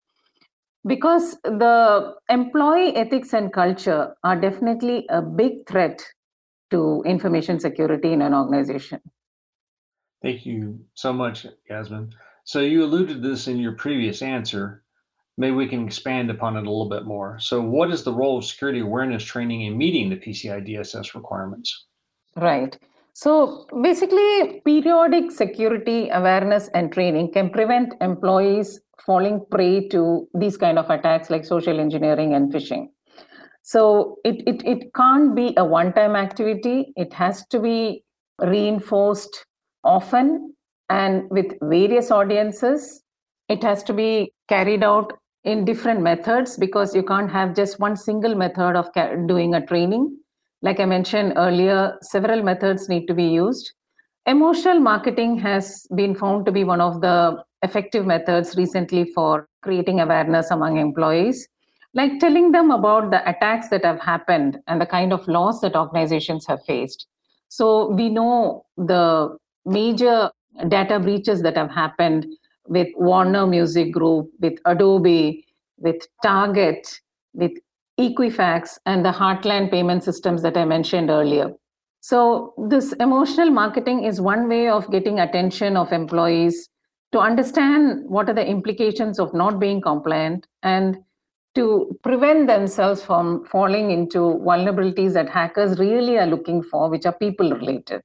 because 0.85 1.35
the 1.43 2.15
employee 2.29 2.95
ethics 2.95 3.33
and 3.33 3.51
culture 3.51 4.15
are 4.23 4.39
definitely 4.39 5.05
a 5.09 5.21
big 5.21 5.67
threat 5.67 6.03
to 6.71 7.03
information 7.05 7.59
security 7.59 8.13
in 8.13 8.21
an 8.21 8.33
organization. 8.33 8.99
Thank 10.21 10.45
you 10.45 10.79
so 10.93 11.13
much, 11.13 11.45
Yasmin. 11.69 12.13
So 12.45 12.59
you 12.59 12.83
alluded 12.83 13.21
to 13.21 13.29
this 13.29 13.47
in 13.47 13.57
your 13.57 13.73
previous 13.73 14.21
answer. 14.21 14.83
Maybe 15.37 15.55
we 15.55 15.67
can 15.67 15.85
expand 15.85 16.29
upon 16.29 16.55
it 16.55 16.65
a 16.65 16.69
little 16.69 16.89
bit 16.89 17.05
more. 17.05 17.39
So, 17.39 17.61
what 17.61 17.91
is 17.91 18.03
the 18.03 18.13
role 18.13 18.37
of 18.37 18.45
security 18.45 18.79
awareness 18.79 19.23
training 19.23 19.63
in 19.63 19.77
meeting 19.77 20.09
the 20.09 20.15
PCI 20.15 20.65
DSS 20.65 21.13
requirements? 21.13 21.87
Right. 22.37 22.77
So, 23.17 23.65
basically, 23.81 24.61
periodic 24.65 25.31
security 25.31 26.09
awareness 26.09 26.69
and 26.73 26.91
training 26.91 27.31
can 27.31 27.49
prevent 27.49 27.93
employees 28.01 28.81
falling 29.05 29.45
prey 29.49 29.87
to 29.87 30.27
these 30.33 30.57
kind 30.57 30.77
of 30.77 30.89
attacks 30.89 31.29
like 31.29 31.45
social 31.45 31.79
engineering 31.79 32.33
and 32.33 32.51
phishing. 32.51 32.87
So 33.61 34.17
it, 34.25 34.43
it, 34.45 34.65
it 34.67 34.93
can't 34.93 35.33
be 35.33 35.53
a 35.55 35.63
one-time 35.63 36.17
activity. 36.17 36.91
It 36.97 37.13
has 37.13 37.45
to 37.51 37.59
be 37.61 38.03
reinforced 38.39 39.45
often 39.85 40.53
and 40.89 41.23
with 41.29 41.53
various 41.61 42.11
audiences. 42.11 43.01
It 43.47 43.63
has 43.63 43.81
to 43.83 43.93
be 43.93 44.33
carried 44.49 44.83
out 44.83 45.13
in 45.45 45.63
different 45.63 46.01
methods 46.01 46.57
because 46.57 46.93
you 46.93 47.01
can't 47.01 47.31
have 47.31 47.55
just 47.55 47.79
one 47.79 47.95
single 47.95 48.35
method 48.35 48.75
of 48.75 48.89
doing 49.25 49.55
a 49.55 49.65
training 49.65 50.17
like 50.67 50.79
i 50.79 50.85
mentioned 50.85 51.33
earlier 51.47 51.79
several 52.01 52.43
methods 52.51 52.87
need 52.89 53.07
to 53.07 53.13
be 53.13 53.27
used 53.37 53.73
emotional 54.25 54.79
marketing 54.79 55.37
has 55.37 55.87
been 55.95 56.15
found 56.15 56.45
to 56.45 56.51
be 56.51 56.63
one 56.63 56.81
of 56.81 57.01
the 57.01 57.43
effective 57.61 58.05
methods 58.05 58.55
recently 58.55 59.03
for 59.13 59.47
creating 59.61 59.99
awareness 59.99 60.51
among 60.51 60.77
employees, 60.77 61.47
like 61.93 62.19
telling 62.19 62.51
them 62.51 62.71
about 62.71 63.11
the 63.11 63.27
attacks 63.29 63.69
that 63.69 63.85
have 63.85 63.99
happened 63.99 64.59
and 64.67 64.81
the 64.81 64.85
kind 64.85 65.13
of 65.13 65.27
loss 65.27 65.61
that 65.61 65.75
organizations 65.75 66.45
have 66.45 66.63
faced. 66.65 67.07
So 67.49 67.89
we 67.91 68.09
know 68.09 68.65
the 68.77 69.37
major 69.65 70.31
data 70.67 70.99
breaches 70.99 71.41
that 71.43 71.57
have 71.57 71.71
happened 71.71 72.25
with 72.67 72.87
Warner 72.95 73.45
Music 73.45 73.91
Group, 73.91 74.31
with 74.39 74.57
Adobe, 74.65 75.45
with 75.77 76.07
Target, 76.23 77.01
with 77.33 77.51
Equifax, 77.99 78.77
and 78.85 79.05
the 79.05 79.11
Heartland 79.11 79.71
payment 79.71 80.03
systems 80.03 80.41
that 80.41 80.57
I 80.57 80.65
mentioned 80.65 81.09
earlier. 81.09 81.51
So, 82.01 82.53
this 82.69 82.93
emotional 82.93 83.49
marketing 83.49 84.03
is 84.03 84.21
one 84.21 84.47
way 84.47 84.69
of 84.69 84.91
getting 84.91 85.19
attention 85.19 85.75
of 85.75 85.91
employees 85.91 86.69
to 87.13 87.19
understand 87.19 88.03
what 88.07 88.29
are 88.29 88.33
the 88.33 88.45
implications 88.45 89.19
of 89.19 89.33
not 89.33 89.59
being 89.59 89.81
compliant 89.81 90.45
and 90.61 90.97
to 91.55 91.97
prevent 92.03 92.47
themselves 92.47 93.01
from 93.01 93.45
falling 93.45 93.89
into 93.89 94.19
vulnerabilities 94.19 95.13
that 95.13 95.29
hackers 95.29 95.79
really 95.79 96.17
are 96.17 96.27
looking 96.27 96.61
for, 96.61 96.89
which 96.89 97.05
are 97.05 97.13
people 97.13 97.49
related. 97.49 98.01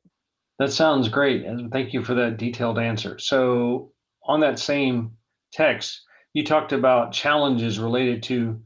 That 0.61 0.73
sounds 0.73 1.09
great. 1.09 1.45
And 1.45 1.73
thank 1.73 1.93
you 1.93 2.05
for 2.05 2.15
that 2.15 2.37
detailed 2.37 2.79
answer. 2.79 3.19
So, 3.19 3.93
on 4.23 4.41
that 4.41 4.59
same 4.59 5.13
text, 5.53 6.03
you 6.33 6.45
talked 6.45 6.73
about 6.73 7.13
challenges 7.13 7.81
related 7.81 8.23
to 8.25 8.61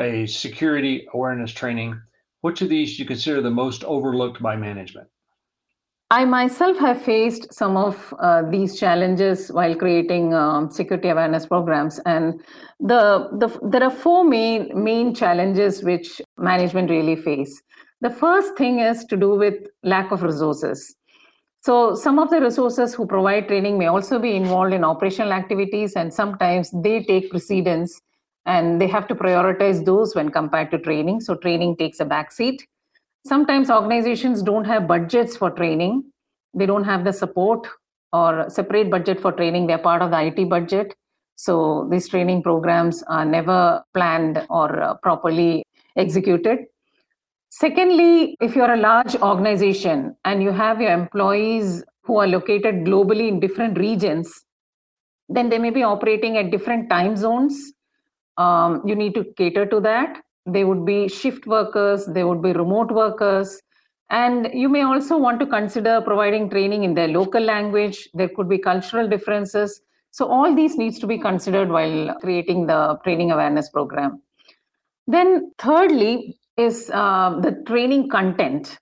a 0.00 0.26
security 0.26 1.06
awareness 1.14 1.52
training. 1.52 2.00
Which 2.40 2.62
of 2.62 2.68
these 2.68 2.96
do 2.96 3.02
you 3.02 3.06
consider 3.06 3.42
the 3.42 3.50
most 3.50 3.84
overlooked 3.84 4.42
by 4.42 4.56
management? 4.56 5.08
I 6.12 6.24
myself 6.24 6.76
have 6.78 7.00
faced 7.00 7.54
some 7.54 7.76
of 7.76 8.12
uh, 8.18 8.42
these 8.50 8.80
challenges 8.80 9.48
while 9.52 9.76
creating 9.76 10.34
um, 10.34 10.68
security 10.68 11.08
awareness 11.08 11.46
programs, 11.46 12.00
and 12.04 12.40
the, 12.80 13.28
the 13.38 13.48
there 13.62 13.84
are 13.84 13.90
four 13.92 14.24
main 14.24 14.72
main 14.74 15.14
challenges 15.14 15.84
which 15.84 16.20
management 16.36 16.90
really 16.90 17.14
face. 17.14 17.62
The 18.00 18.10
first 18.10 18.56
thing 18.56 18.80
is 18.80 19.04
to 19.04 19.16
do 19.16 19.36
with 19.36 19.54
lack 19.84 20.10
of 20.10 20.22
resources. 20.22 20.96
So 21.62 21.94
some 21.94 22.18
of 22.18 22.30
the 22.30 22.40
resources 22.40 22.92
who 22.92 23.06
provide 23.06 23.46
training 23.46 23.78
may 23.78 23.86
also 23.86 24.18
be 24.18 24.34
involved 24.34 24.72
in 24.72 24.82
operational 24.82 25.32
activities, 25.32 25.92
and 25.94 26.12
sometimes 26.12 26.72
they 26.82 27.04
take 27.04 27.30
precedence, 27.30 28.00
and 28.46 28.80
they 28.80 28.86
have 28.86 29.06
to 29.08 29.14
prioritize 29.14 29.84
those 29.84 30.14
when 30.14 30.30
compared 30.30 30.70
to 30.70 30.78
training. 30.78 31.20
So 31.20 31.34
training 31.34 31.76
takes 31.76 32.00
a 32.00 32.04
backseat 32.04 32.60
sometimes 33.26 33.70
organizations 33.70 34.42
don't 34.42 34.64
have 34.64 34.86
budgets 34.86 35.36
for 35.36 35.50
training. 35.50 36.04
They 36.54 36.66
don't 36.66 36.84
have 36.84 37.04
the 37.04 37.12
support 37.12 37.66
or 38.12 38.48
separate 38.50 38.90
budget 38.90 39.20
for 39.20 39.32
training. 39.32 39.66
They're 39.66 39.78
part 39.78 40.02
of 40.02 40.10
the 40.10 40.20
it 40.20 40.48
budget. 40.48 40.94
So 41.36 41.88
these 41.90 42.08
training 42.08 42.42
programs 42.42 43.02
are 43.04 43.24
never 43.24 43.82
planned 43.94 44.44
or 44.50 44.82
uh, 44.82 44.94
properly 44.94 45.64
executed. 45.96 46.66
Secondly 47.50 48.36
if 48.40 48.54
you're 48.54 48.72
a 48.72 48.76
large 48.76 49.16
organization 49.16 50.16
and 50.24 50.42
you 50.42 50.52
have 50.52 50.80
your 50.80 50.92
employees 50.92 51.82
who 52.02 52.16
are 52.18 52.26
located 52.26 52.84
globally 52.84 53.28
in 53.28 53.40
different 53.40 53.78
regions 53.78 54.44
then 55.28 55.48
they 55.48 55.58
may 55.58 55.70
be 55.70 55.82
operating 55.82 56.36
at 56.36 56.50
different 56.50 56.88
time 56.90 57.16
zones 57.16 57.72
um, 58.42 58.82
you 58.88 58.94
need 58.94 59.14
to 59.14 59.24
cater 59.36 59.64
to 59.66 59.80
that 59.80 60.20
they 60.46 60.64
would 60.64 60.84
be 60.84 61.08
shift 61.08 61.46
workers, 61.46 62.06
they 62.06 62.24
would 62.24 62.42
be 62.42 62.52
remote 62.52 62.90
workers. 62.90 63.60
And 64.10 64.48
you 64.52 64.68
may 64.68 64.82
also 64.82 65.16
want 65.16 65.38
to 65.40 65.46
consider 65.46 66.00
providing 66.00 66.50
training 66.50 66.84
in 66.84 66.94
their 66.94 67.08
local 67.08 67.42
language. 67.42 68.08
There 68.14 68.28
could 68.28 68.48
be 68.48 68.58
cultural 68.58 69.08
differences. 69.08 69.80
So 70.10 70.26
all 70.26 70.54
these 70.54 70.76
needs 70.76 70.98
to 71.00 71.06
be 71.06 71.18
considered 71.18 71.68
while 71.68 72.16
creating 72.20 72.66
the 72.66 72.98
training 73.04 73.30
awareness 73.30 73.70
program. 73.70 74.22
Then 75.06 75.52
thirdly 75.58 76.38
is 76.56 76.90
uh, 76.92 77.38
the 77.40 77.62
training 77.66 78.08
content. 78.08 78.76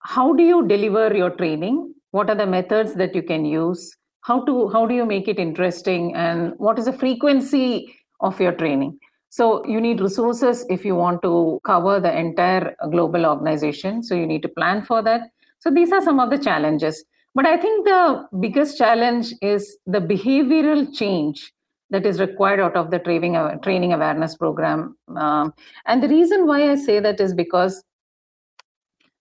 How 0.00 0.34
do 0.34 0.42
you 0.42 0.66
deliver 0.66 1.16
your 1.16 1.30
training? 1.30 1.94
What 2.10 2.28
are 2.28 2.36
the 2.36 2.46
methods 2.46 2.94
that 2.94 3.14
you 3.14 3.22
can 3.22 3.44
use? 3.46 3.96
How 4.22 4.44
to 4.44 4.68
how 4.68 4.86
do 4.86 4.94
you 4.94 5.06
make 5.06 5.28
it 5.28 5.38
interesting? 5.38 6.14
And 6.14 6.52
what 6.58 6.78
is 6.78 6.84
the 6.84 6.92
frequency 6.92 7.94
of 8.20 8.40
your 8.40 8.52
training? 8.52 8.98
So 9.30 9.64
you 9.66 9.80
need 9.80 10.00
resources 10.00 10.64
if 10.70 10.84
you 10.84 10.94
want 10.94 11.22
to 11.22 11.60
cover 11.64 12.00
the 12.00 12.16
entire 12.16 12.74
global 12.90 13.26
organization. 13.26 14.02
So 14.02 14.14
you 14.14 14.26
need 14.26 14.42
to 14.42 14.48
plan 14.48 14.82
for 14.82 15.02
that. 15.02 15.30
So 15.58 15.70
these 15.70 15.92
are 15.92 16.00
some 16.00 16.18
of 16.18 16.30
the 16.30 16.38
challenges. 16.38 17.04
But 17.34 17.46
I 17.46 17.56
think 17.56 17.84
the 17.84 18.26
biggest 18.40 18.78
challenge 18.78 19.34
is 19.42 19.76
the 19.86 20.00
behavioral 20.00 20.96
change 20.96 21.52
that 21.90 22.06
is 22.06 22.20
required 22.20 22.60
out 22.60 22.76
of 22.76 22.90
the 22.90 22.98
training, 22.98 23.36
training 23.62 23.92
awareness 23.92 24.36
program. 24.36 24.96
Um, 25.16 25.54
and 25.86 26.02
the 26.02 26.08
reason 26.08 26.46
why 26.46 26.70
I 26.70 26.74
say 26.74 27.00
that 27.00 27.20
is 27.20 27.34
because, 27.34 27.84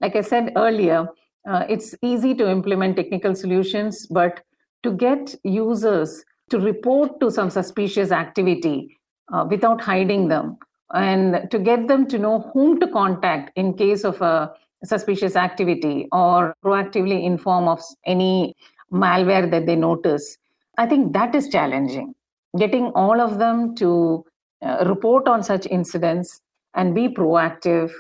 like 0.02 0.16
I 0.16 0.22
said 0.22 0.54
earlier, 0.56 1.08
uh, 1.48 1.66
it's 1.70 1.96
easy 2.02 2.34
to 2.36 2.50
implement 2.50 2.98
technical 2.98 3.36
solutions, 3.36 4.06
but 4.08 4.42
to 4.84 4.92
get 4.92 5.36
users 5.44 6.24
to 6.50 6.60
report 6.60 7.20
to 7.20 7.30
some 7.30 7.50
suspicious 7.50 8.12
activity 8.12 8.98
uh, 9.34 9.46
without 9.50 9.82
hiding 9.82 10.28
them 10.28 10.58
and 10.94 11.50
to 11.52 11.60
get 11.60 11.88
them 11.88 12.08
to 12.08 12.18
know 12.18 12.50
whom 12.54 12.80
to 12.80 12.88
contact 12.88 13.52
in 13.58 13.74
case 13.74 14.06
of 14.06 14.22
a 14.22 14.52
suspicious 14.84 15.36
activity 15.36 16.08
or 16.12 16.56
proactively 16.64 17.24
inform 17.24 17.68
of 17.68 17.82
any 18.06 18.56
malware 18.92 19.50
that 19.50 19.66
they 19.66 19.76
notice. 19.76 20.38
I 20.78 20.86
think 20.86 21.14
that 21.14 21.36
is 21.36 21.50
challenging. 21.50 22.14
Getting 22.58 22.86
all 22.96 23.20
of 23.20 23.40
them 23.40 23.76
to 23.76 24.24
uh, 24.62 24.86
report 24.88 25.28
on 25.28 25.44
such 25.44 25.66
incidents 25.68 26.42
and 26.74 26.96
be 26.96 27.10
proactive 27.10 27.92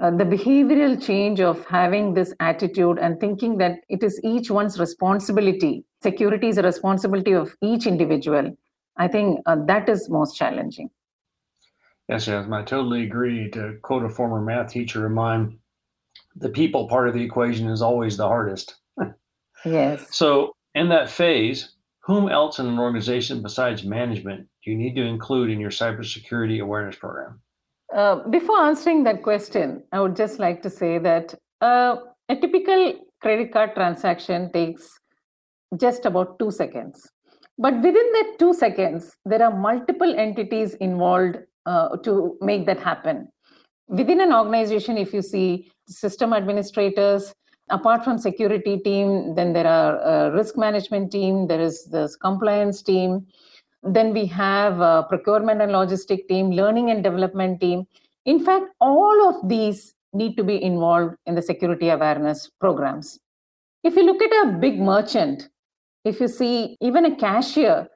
uh, 0.00 0.10
the 0.10 0.24
behavioral 0.24 1.00
change 1.04 1.40
of 1.40 1.64
having 1.66 2.14
this 2.14 2.34
attitude 2.40 2.98
and 2.98 3.20
thinking 3.20 3.56
that 3.58 3.78
it 3.88 4.02
is 4.02 4.20
each 4.24 4.50
one's 4.50 4.78
responsibility 4.78 5.84
security 6.02 6.48
is 6.48 6.58
a 6.58 6.62
responsibility 6.62 7.32
of 7.32 7.56
each 7.62 7.86
individual 7.86 8.50
I 8.96 9.08
think 9.08 9.40
uh, 9.46 9.56
that 9.66 9.88
is 9.88 10.08
most 10.08 10.36
challenging. 10.36 10.90
Yes, 12.08 12.26
yes, 12.26 12.46
I 12.50 12.62
totally 12.62 13.04
agree. 13.04 13.50
To 13.52 13.78
quote 13.82 14.04
a 14.04 14.08
former 14.08 14.40
math 14.40 14.72
teacher 14.72 15.06
of 15.06 15.12
mine, 15.12 15.58
the 16.36 16.50
people 16.50 16.88
part 16.88 17.08
of 17.08 17.14
the 17.14 17.22
equation 17.22 17.68
is 17.68 17.82
always 17.82 18.16
the 18.16 18.28
hardest. 18.28 18.76
yes. 19.64 20.14
So, 20.14 20.54
in 20.74 20.88
that 20.90 21.08
phase, 21.08 21.72
whom 22.00 22.28
else 22.28 22.58
in 22.58 22.66
an 22.66 22.78
organization 22.78 23.42
besides 23.42 23.84
management 23.84 24.48
do 24.62 24.70
you 24.70 24.76
need 24.76 24.94
to 24.96 25.02
include 25.02 25.50
in 25.50 25.60
your 25.60 25.70
cybersecurity 25.70 26.60
awareness 26.60 26.96
program? 26.96 27.40
Uh, 27.94 28.26
before 28.28 28.58
answering 28.58 29.04
that 29.04 29.22
question, 29.22 29.80
I 29.92 30.00
would 30.00 30.16
just 30.16 30.40
like 30.40 30.62
to 30.62 30.70
say 30.70 30.98
that 30.98 31.32
uh, 31.60 31.96
a 32.28 32.34
typical 32.34 32.94
credit 33.22 33.52
card 33.52 33.74
transaction 33.74 34.50
takes 34.52 34.98
just 35.76 36.04
about 36.04 36.38
two 36.40 36.50
seconds. 36.50 37.08
But 37.56 37.76
within 37.76 37.94
that 37.94 38.34
two 38.40 38.52
seconds, 38.52 39.16
there 39.24 39.44
are 39.44 39.56
multiple 39.56 40.12
entities 40.18 40.74
involved 40.74 41.36
uh, 41.66 41.96
to 41.98 42.36
make 42.40 42.66
that 42.66 42.80
happen. 42.80 43.28
Within 43.86 44.20
an 44.20 44.32
organization, 44.32 44.98
if 44.98 45.14
you 45.14 45.22
see 45.22 45.70
system 45.86 46.32
administrators, 46.32 47.32
apart 47.70 48.02
from 48.02 48.18
security 48.18 48.78
team, 48.78 49.36
then 49.36 49.52
there 49.52 49.68
are 49.68 50.32
risk 50.32 50.56
management 50.56 51.12
team, 51.12 51.46
there 51.46 51.60
is 51.60 51.84
this 51.92 52.16
compliance 52.16 52.82
team, 52.82 53.24
then 53.84 54.12
we 54.12 54.26
have 54.26 54.80
a 54.80 55.04
procurement 55.08 55.60
and 55.60 55.72
logistic 55.72 56.26
team, 56.28 56.50
learning 56.50 56.90
and 56.90 57.04
development 57.04 57.60
team. 57.60 57.86
In 58.24 58.44
fact, 58.44 58.66
all 58.80 59.28
of 59.28 59.48
these 59.48 59.94
need 60.12 60.36
to 60.36 60.44
be 60.44 60.62
involved 60.62 61.16
in 61.26 61.34
the 61.34 61.42
security 61.42 61.88
awareness 61.90 62.50
programs. 62.60 63.18
If 63.82 63.96
you 63.96 64.04
look 64.04 64.22
at 64.22 64.46
a 64.46 64.52
big 64.52 64.80
merchant, 64.80 65.48
if 66.04 66.20
you 66.20 66.28
see 66.28 66.76
even 66.80 67.04
a 67.04 67.16
cashier, 67.16 67.88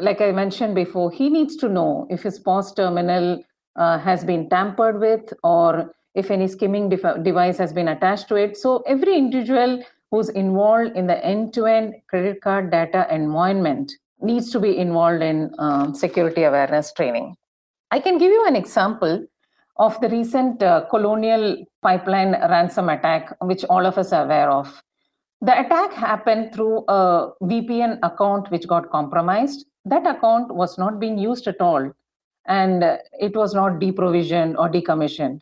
like 0.00 0.20
I 0.20 0.32
mentioned 0.32 0.74
before, 0.74 1.10
he 1.10 1.28
needs 1.28 1.56
to 1.56 1.68
know 1.68 2.06
if 2.10 2.22
his 2.22 2.38
POS 2.38 2.74
terminal 2.74 3.42
uh, 3.76 3.98
has 3.98 4.24
been 4.24 4.48
tampered 4.48 5.00
with 5.00 5.32
or 5.42 5.92
if 6.14 6.30
any 6.30 6.46
skimming 6.46 6.88
device 6.88 7.58
has 7.58 7.72
been 7.72 7.88
attached 7.88 8.28
to 8.28 8.36
it. 8.36 8.56
So 8.56 8.82
every 8.86 9.16
individual 9.16 9.82
who's 10.10 10.28
involved 10.28 10.94
in 10.94 11.06
the 11.06 11.24
end-to-end 11.24 11.94
credit 12.08 12.42
card 12.42 12.70
data 12.70 13.06
environment 13.10 13.92
needs 14.22 14.50
to 14.52 14.60
be 14.60 14.76
involved 14.76 15.22
in 15.22 15.52
um, 15.58 15.94
security 15.94 16.44
awareness 16.44 16.92
training. 16.92 17.34
I 17.90 18.00
can 18.00 18.18
give 18.18 18.30
you 18.30 18.44
an 18.46 18.56
example 18.56 19.26
of 19.76 20.00
the 20.00 20.08
recent 20.08 20.62
uh, 20.62 20.84
Colonial 20.90 21.64
Pipeline 21.82 22.32
ransom 22.32 22.88
attack, 22.88 23.34
which 23.40 23.64
all 23.64 23.84
of 23.86 23.98
us 23.98 24.12
are 24.12 24.24
aware 24.24 24.50
of. 24.50 24.82
The 25.40 25.58
attack 25.58 25.92
happened 25.92 26.54
through 26.54 26.84
a 26.88 27.30
VPN 27.42 27.98
account 28.02 28.50
which 28.50 28.68
got 28.68 28.90
compromised. 28.90 29.66
That 29.84 30.06
account 30.06 30.54
was 30.54 30.78
not 30.78 31.00
being 31.00 31.18
used 31.18 31.48
at 31.48 31.60
all, 31.60 31.92
and 32.46 32.84
it 33.18 33.34
was 33.34 33.54
not 33.54 33.80
deprovisioned 33.80 34.56
or 34.56 34.70
decommissioned. 34.70 35.40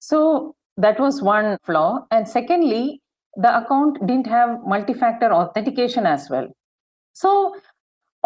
So 0.00 0.54
that 0.76 1.00
was 1.00 1.22
one 1.22 1.56
flaw. 1.64 2.06
And 2.10 2.28
secondly, 2.28 3.00
the 3.36 3.56
account 3.56 4.06
didn't 4.06 4.26
have 4.26 4.58
multi 4.66 4.94
factor 4.94 5.32
authentication 5.32 6.06
as 6.06 6.28
well. 6.30 6.48
So, 7.12 7.56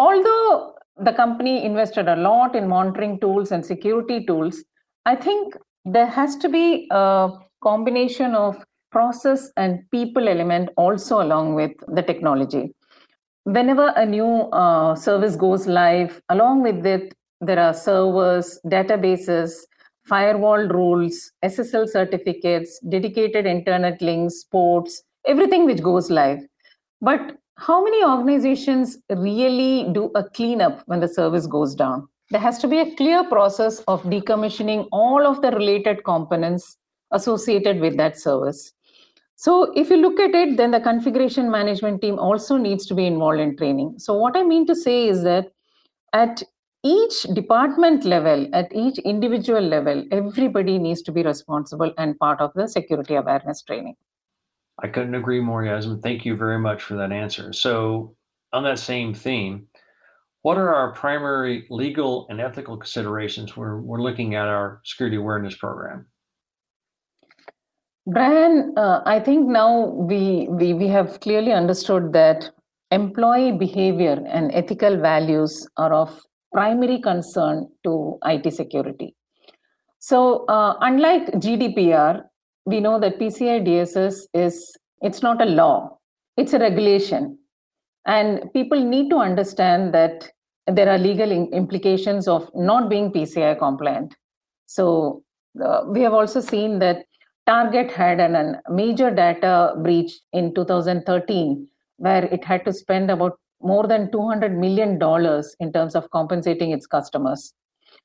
although 0.07 0.73
the 1.07 1.13
company 1.13 1.55
invested 1.63 2.07
a 2.07 2.15
lot 2.15 2.55
in 2.55 2.67
monitoring 2.67 3.19
tools 3.19 3.51
and 3.51 3.65
security 3.65 4.25
tools, 4.25 4.63
I 5.05 5.15
think 5.15 5.55
there 5.85 6.11
has 6.19 6.35
to 6.37 6.49
be 6.49 6.87
a 6.91 7.29
combination 7.61 8.35
of 8.35 8.63
process 8.91 9.51
and 9.57 9.79
people 9.91 10.29
element 10.29 10.69
also 10.77 11.21
along 11.21 11.55
with 11.55 11.71
the 11.87 12.01
technology. 12.01 12.73
Whenever 13.43 13.87
a 13.95 14.05
new 14.05 14.31
uh, 14.61 14.95
service 14.95 15.35
goes 15.35 15.67
live, 15.67 16.21
along 16.29 16.61
with 16.61 16.85
it, 16.85 17.13
there 17.41 17.59
are 17.59 17.73
servers, 17.73 18.59
databases, 18.65 19.53
firewall 20.05 20.67
rules, 20.67 21.31
SSL 21.43 21.89
certificates, 21.89 22.79
dedicated 22.89 23.45
internet 23.45 24.01
links, 24.01 24.43
ports, 24.43 25.03
everything 25.27 25.65
which 25.65 25.81
goes 25.81 26.09
live. 26.09 26.39
But 27.01 27.37
how 27.57 27.83
many 27.83 28.03
organizations 28.03 28.97
really 29.09 29.87
do 29.93 30.11
a 30.15 30.23
cleanup 30.23 30.81
when 30.85 30.99
the 30.99 31.07
service 31.07 31.47
goes 31.47 31.75
down? 31.75 32.07
There 32.29 32.41
has 32.41 32.57
to 32.59 32.67
be 32.67 32.79
a 32.79 32.95
clear 32.95 33.23
process 33.23 33.79
of 33.87 34.03
decommissioning 34.03 34.87
all 34.91 35.25
of 35.27 35.41
the 35.41 35.51
related 35.51 36.03
components 36.03 36.77
associated 37.11 37.79
with 37.79 37.95
that 37.97 38.17
service. 38.17 38.73
So 39.35 39.71
if 39.75 39.89
you 39.89 39.97
look 39.97 40.19
at 40.19 40.33
it, 40.33 40.57
then 40.57 40.71
the 40.71 40.79
configuration 40.79 41.51
management 41.51 42.01
team 42.01 42.17
also 42.17 42.57
needs 42.57 42.85
to 42.87 42.95
be 42.95 43.05
involved 43.05 43.39
in 43.39 43.57
training. 43.57 43.95
So 43.99 44.13
what 44.13 44.35
I 44.37 44.43
mean 44.43 44.65
to 44.67 44.75
say 44.75 45.07
is 45.07 45.23
that 45.23 45.51
at 46.13 46.41
each 46.83 47.23
department 47.33 48.03
level, 48.03 48.47
at 48.53 48.73
each 48.73 48.97
individual 48.99 49.61
level, 49.61 50.05
everybody 50.11 50.77
needs 50.77 51.01
to 51.03 51.11
be 51.11 51.23
responsible 51.23 51.93
and 51.97 52.17
part 52.19 52.41
of 52.41 52.51
the 52.55 52.67
security 52.67 53.15
awareness 53.15 53.61
training. 53.61 53.95
I 54.81 54.87
couldn't 54.87 55.15
agree 55.15 55.39
more, 55.39 55.63
Yasmin. 55.63 56.01
Thank 56.01 56.25
you 56.25 56.35
very 56.35 56.59
much 56.59 56.81
for 56.81 56.95
that 56.95 57.11
answer. 57.11 57.53
So, 57.53 58.15
on 58.51 58.63
that 58.63 58.79
same 58.79 59.13
theme, 59.13 59.67
what 60.41 60.57
are 60.57 60.73
our 60.73 60.93
primary 60.93 61.65
legal 61.69 62.27
and 62.29 62.41
ethical 62.41 62.77
considerations 62.77 63.55
when 63.55 63.83
we're 63.83 64.01
looking 64.01 64.35
at 64.35 64.47
our 64.47 64.81
security 64.83 65.17
awareness 65.17 65.55
program? 65.55 66.05
Brian, 68.05 68.73
uh, 68.75 69.01
I 69.05 69.19
think 69.19 69.47
now 69.47 69.85
we, 69.85 70.47
we, 70.49 70.73
we 70.73 70.87
have 70.87 71.21
clearly 71.21 71.53
understood 71.53 72.11
that 72.13 72.49
employee 72.91 73.53
behavior 73.53 74.21
and 74.27 74.51
ethical 74.53 74.97
values 74.97 75.65
are 75.77 75.93
of 75.93 76.19
primary 76.51 76.99
concern 76.99 77.69
to 77.85 78.17
IT 78.25 78.53
security. 78.53 79.15
So, 79.99 80.45
uh, 80.47 80.75
unlike 80.81 81.27
GDPR, 81.35 82.23
we 82.65 82.79
know 82.79 82.99
that 82.99 83.19
PCI 83.19 83.65
DSS 83.65 84.21
is 84.33 84.75
it's 85.01 85.21
not 85.21 85.41
a 85.41 85.45
law; 85.45 85.97
it's 86.37 86.53
a 86.53 86.59
regulation, 86.59 87.37
and 88.05 88.51
people 88.53 88.83
need 88.83 89.09
to 89.09 89.17
understand 89.17 89.93
that 89.93 90.29
there 90.67 90.89
are 90.89 90.97
legal 90.97 91.31
implications 91.31 92.27
of 92.27 92.49
not 92.55 92.89
being 92.89 93.11
PCI 93.11 93.57
compliant. 93.59 94.15
So, 94.65 95.23
uh, 95.63 95.83
we 95.87 96.01
have 96.01 96.13
also 96.13 96.39
seen 96.39 96.79
that 96.79 97.05
Target 97.45 97.91
had 97.91 98.21
a 98.21 98.61
major 98.69 99.11
data 99.11 99.75
breach 99.83 100.13
in 100.31 100.53
2013 100.55 101.67
where 101.97 102.25
it 102.25 102.43
had 102.45 102.63
to 102.65 102.71
spend 102.71 103.11
about 103.11 103.37
more 103.61 103.85
than 103.87 104.11
200 104.11 104.57
million 104.57 104.97
dollars 104.97 105.55
in 105.59 105.71
terms 105.73 105.95
of 105.95 106.09
compensating 106.11 106.71
its 106.71 106.87
customers. 106.87 107.53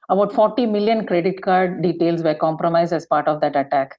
About 0.08 0.32
40 0.32 0.66
million 0.66 1.06
credit 1.06 1.42
card 1.42 1.82
details 1.82 2.22
were 2.22 2.34
compromised 2.34 2.92
as 2.92 3.06
part 3.06 3.28
of 3.28 3.40
that 3.40 3.56
attack. 3.56 3.98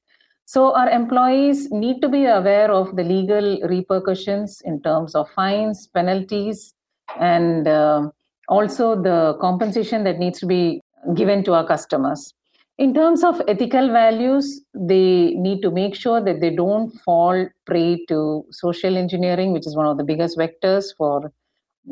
So 0.50 0.74
our 0.74 0.90
employees 0.90 1.70
need 1.70 2.02
to 2.02 2.10
be 2.10 2.26
aware 2.26 2.72
of 2.72 2.96
the 2.96 3.04
legal 3.04 3.60
repercussions 3.74 4.62
in 4.66 4.82
terms 4.82 5.14
of 5.14 5.30
fines, 5.32 5.88
penalties, 5.94 6.74
and 7.20 7.68
uh, 7.68 8.10
also 8.48 8.96
the 9.00 9.38
compensation 9.40 10.04
that 10.06 10.18
needs 10.18 10.40
to 10.40 10.48
be 10.48 10.82
given 11.14 11.44
to 11.44 11.54
our 11.54 11.68
customers 11.68 12.34
in 12.80 12.94
terms 12.94 13.26
of 13.26 13.42
ethical 13.48 13.90
values, 13.92 14.62
they 14.74 15.36
need 15.46 15.62
to 15.62 15.70
make 15.70 15.96
sure 15.96 16.22
that 16.24 16.40
they 16.40 16.50
don't 16.50 16.90
fall 17.02 17.46
prey 17.66 18.06
to 18.08 18.46
social 18.52 18.96
engineering, 18.96 19.52
which 19.52 19.68
is 19.68 19.76
one 19.76 19.86
of 19.86 19.98
the 19.98 20.04
biggest 20.04 20.38
vectors 20.38 20.86
for 20.98 21.32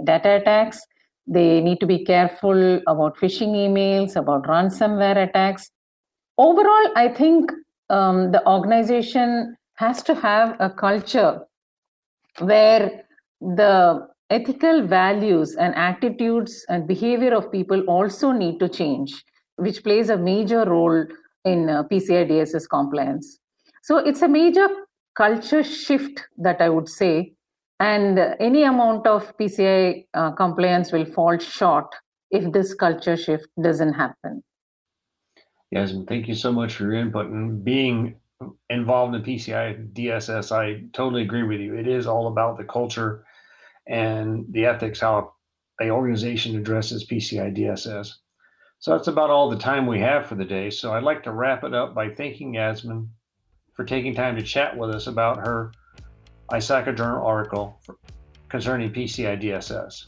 data 0.06 0.38
attacks. 0.38 0.80
They 1.28 1.60
need 1.60 1.82
to 1.82 1.86
be 1.86 2.06
careful 2.06 2.78
about 2.88 3.17
phishing 3.17 3.50
emails, 3.50 4.15
about 4.15 4.43
ransomware 4.43 5.28
attacks. 5.28 5.70
Overall, 6.38 6.88
I 6.96 7.10
think 7.10 7.52
um, 7.89 8.32
the 8.32 8.45
organization 8.47 9.56
has 9.76 10.04
to 10.04 10.15
have 10.15 10.56
a 10.60 10.69
culture 10.69 11.41
where 12.39 13.04
the 13.39 14.08
ethical 14.30 14.86
values 14.86 15.56
and 15.56 15.73
attitudes 15.76 16.65
and 16.69 16.88
behavior 16.88 17.34
of 17.34 17.52
people 17.52 17.82
also 17.82 18.32
need 18.32 18.60
to 18.60 18.67
change 18.67 19.23
which 19.58 19.84
plays 19.84 20.10
a 20.10 20.17
major 20.17 20.63
role 20.65 21.06
in 21.43 21.69
uh, 21.69 21.84
PCI 21.84 22.30
DSS 22.30 22.69
compliance. 22.69 23.39
So 23.84 23.97
it's 23.97 24.21
a 24.21 24.28
major 24.28 24.67
culture 25.15 25.63
shift 25.63 26.21
that 26.38 26.62
I 26.62 26.69
would 26.69 26.88
say, 26.88 27.34
and 27.80 28.19
any 28.39 28.63
amount 28.63 29.08
of 29.08 29.36
PCI 29.38 30.06
uh, 30.13 30.32
compliance 30.32 30.91
will 30.91 31.06
fall 31.06 31.38
short 31.38 31.93
if 32.32 32.52
this 32.52 32.73
culture 32.73 33.17
shift 33.17 33.47
doesn't 33.62 33.93
happen. 33.93 34.43
Yasmin, 35.71 36.06
thank 36.06 36.27
you 36.27 36.36
so 36.36 36.51
much 36.51 36.75
for 36.75 36.84
your 36.84 36.93
input 36.93 37.27
and 37.27 37.63
being 37.63 38.15
involved 38.69 39.15
in 39.15 39.23
PCI 39.23 39.91
DSS. 39.93 40.51
I 40.51 40.84
totally 40.93 41.23
agree 41.23 41.43
with 41.43 41.60
you. 41.60 41.75
It 41.75 41.88
is 41.88 42.08
all 42.08 42.27
about 42.27 42.58
the 42.58 42.63
culture 42.63 43.25
and 43.88 44.45
the 44.51 44.65
ethics, 44.65 44.99
how 44.99 45.34
a 45.82 45.89
organization 45.89 46.56
addresses 46.56 47.06
PCI 47.06 47.56
DSS. 47.56 48.13
So 48.80 48.91
that's 48.91 49.08
about 49.08 49.30
all 49.30 49.49
the 49.49 49.58
time 49.58 49.88
we 49.88 49.99
have 49.99 50.27
for 50.27 50.36
the 50.36 50.45
day. 50.45 50.69
So 50.69 50.93
I'd 50.93 51.03
like 51.03 51.23
to 51.23 51.32
wrap 51.32 51.63
it 51.63 51.73
up 51.73 51.95
by 51.95 52.10
thanking 52.10 52.53
Yasmin 52.53 53.10
for 53.73 53.84
taking 53.84 54.13
time 54.13 54.36
to 54.36 54.43
chat 54.43 54.77
with 54.77 54.91
us 54.91 55.08
about 55.08 55.38
her 55.38 55.71
ISACA 56.51 56.95
Journal 56.95 57.25
article 57.25 57.82
concerning 58.49 58.91
PCI 58.91 59.41
DSS. 59.41 60.06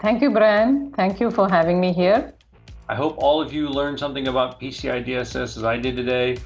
Thank 0.00 0.22
you, 0.22 0.30
Brian. 0.30 0.92
Thank 0.92 1.20
you 1.20 1.30
for 1.30 1.48
having 1.48 1.80
me 1.80 1.92
here. 1.92 2.34
I 2.90 2.96
hope 2.96 3.14
all 3.18 3.40
of 3.40 3.52
you 3.52 3.68
learned 3.68 4.00
something 4.00 4.26
about 4.26 4.60
PCI 4.60 5.06
DSS 5.06 5.56
as 5.56 5.62
I 5.62 5.76
did 5.76 5.94
today, 5.94 6.38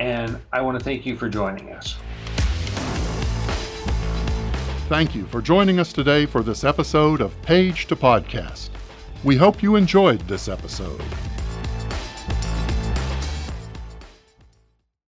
and 0.00 0.40
I 0.50 0.62
want 0.62 0.78
to 0.78 0.82
thank 0.82 1.04
you 1.04 1.18
for 1.18 1.28
joining 1.28 1.70
us. 1.70 1.98
Thank 4.88 5.14
you 5.14 5.26
for 5.26 5.42
joining 5.42 5.78
us 5.78 5.92
today 5.92 6.24
for 6.24 6.42
this 6.42 6.64
episode 6.64 7.20
of 7.20 7.42
Page 7.42 7.88
2 7.88 7.96
Podcast. 7.96 8.70
We 9.22 9.36
hope 9.36 9.62
you 9.62 9.76
enjoyed 9.76 10.20
this 10.20 10.48
episode. 10.48 11.02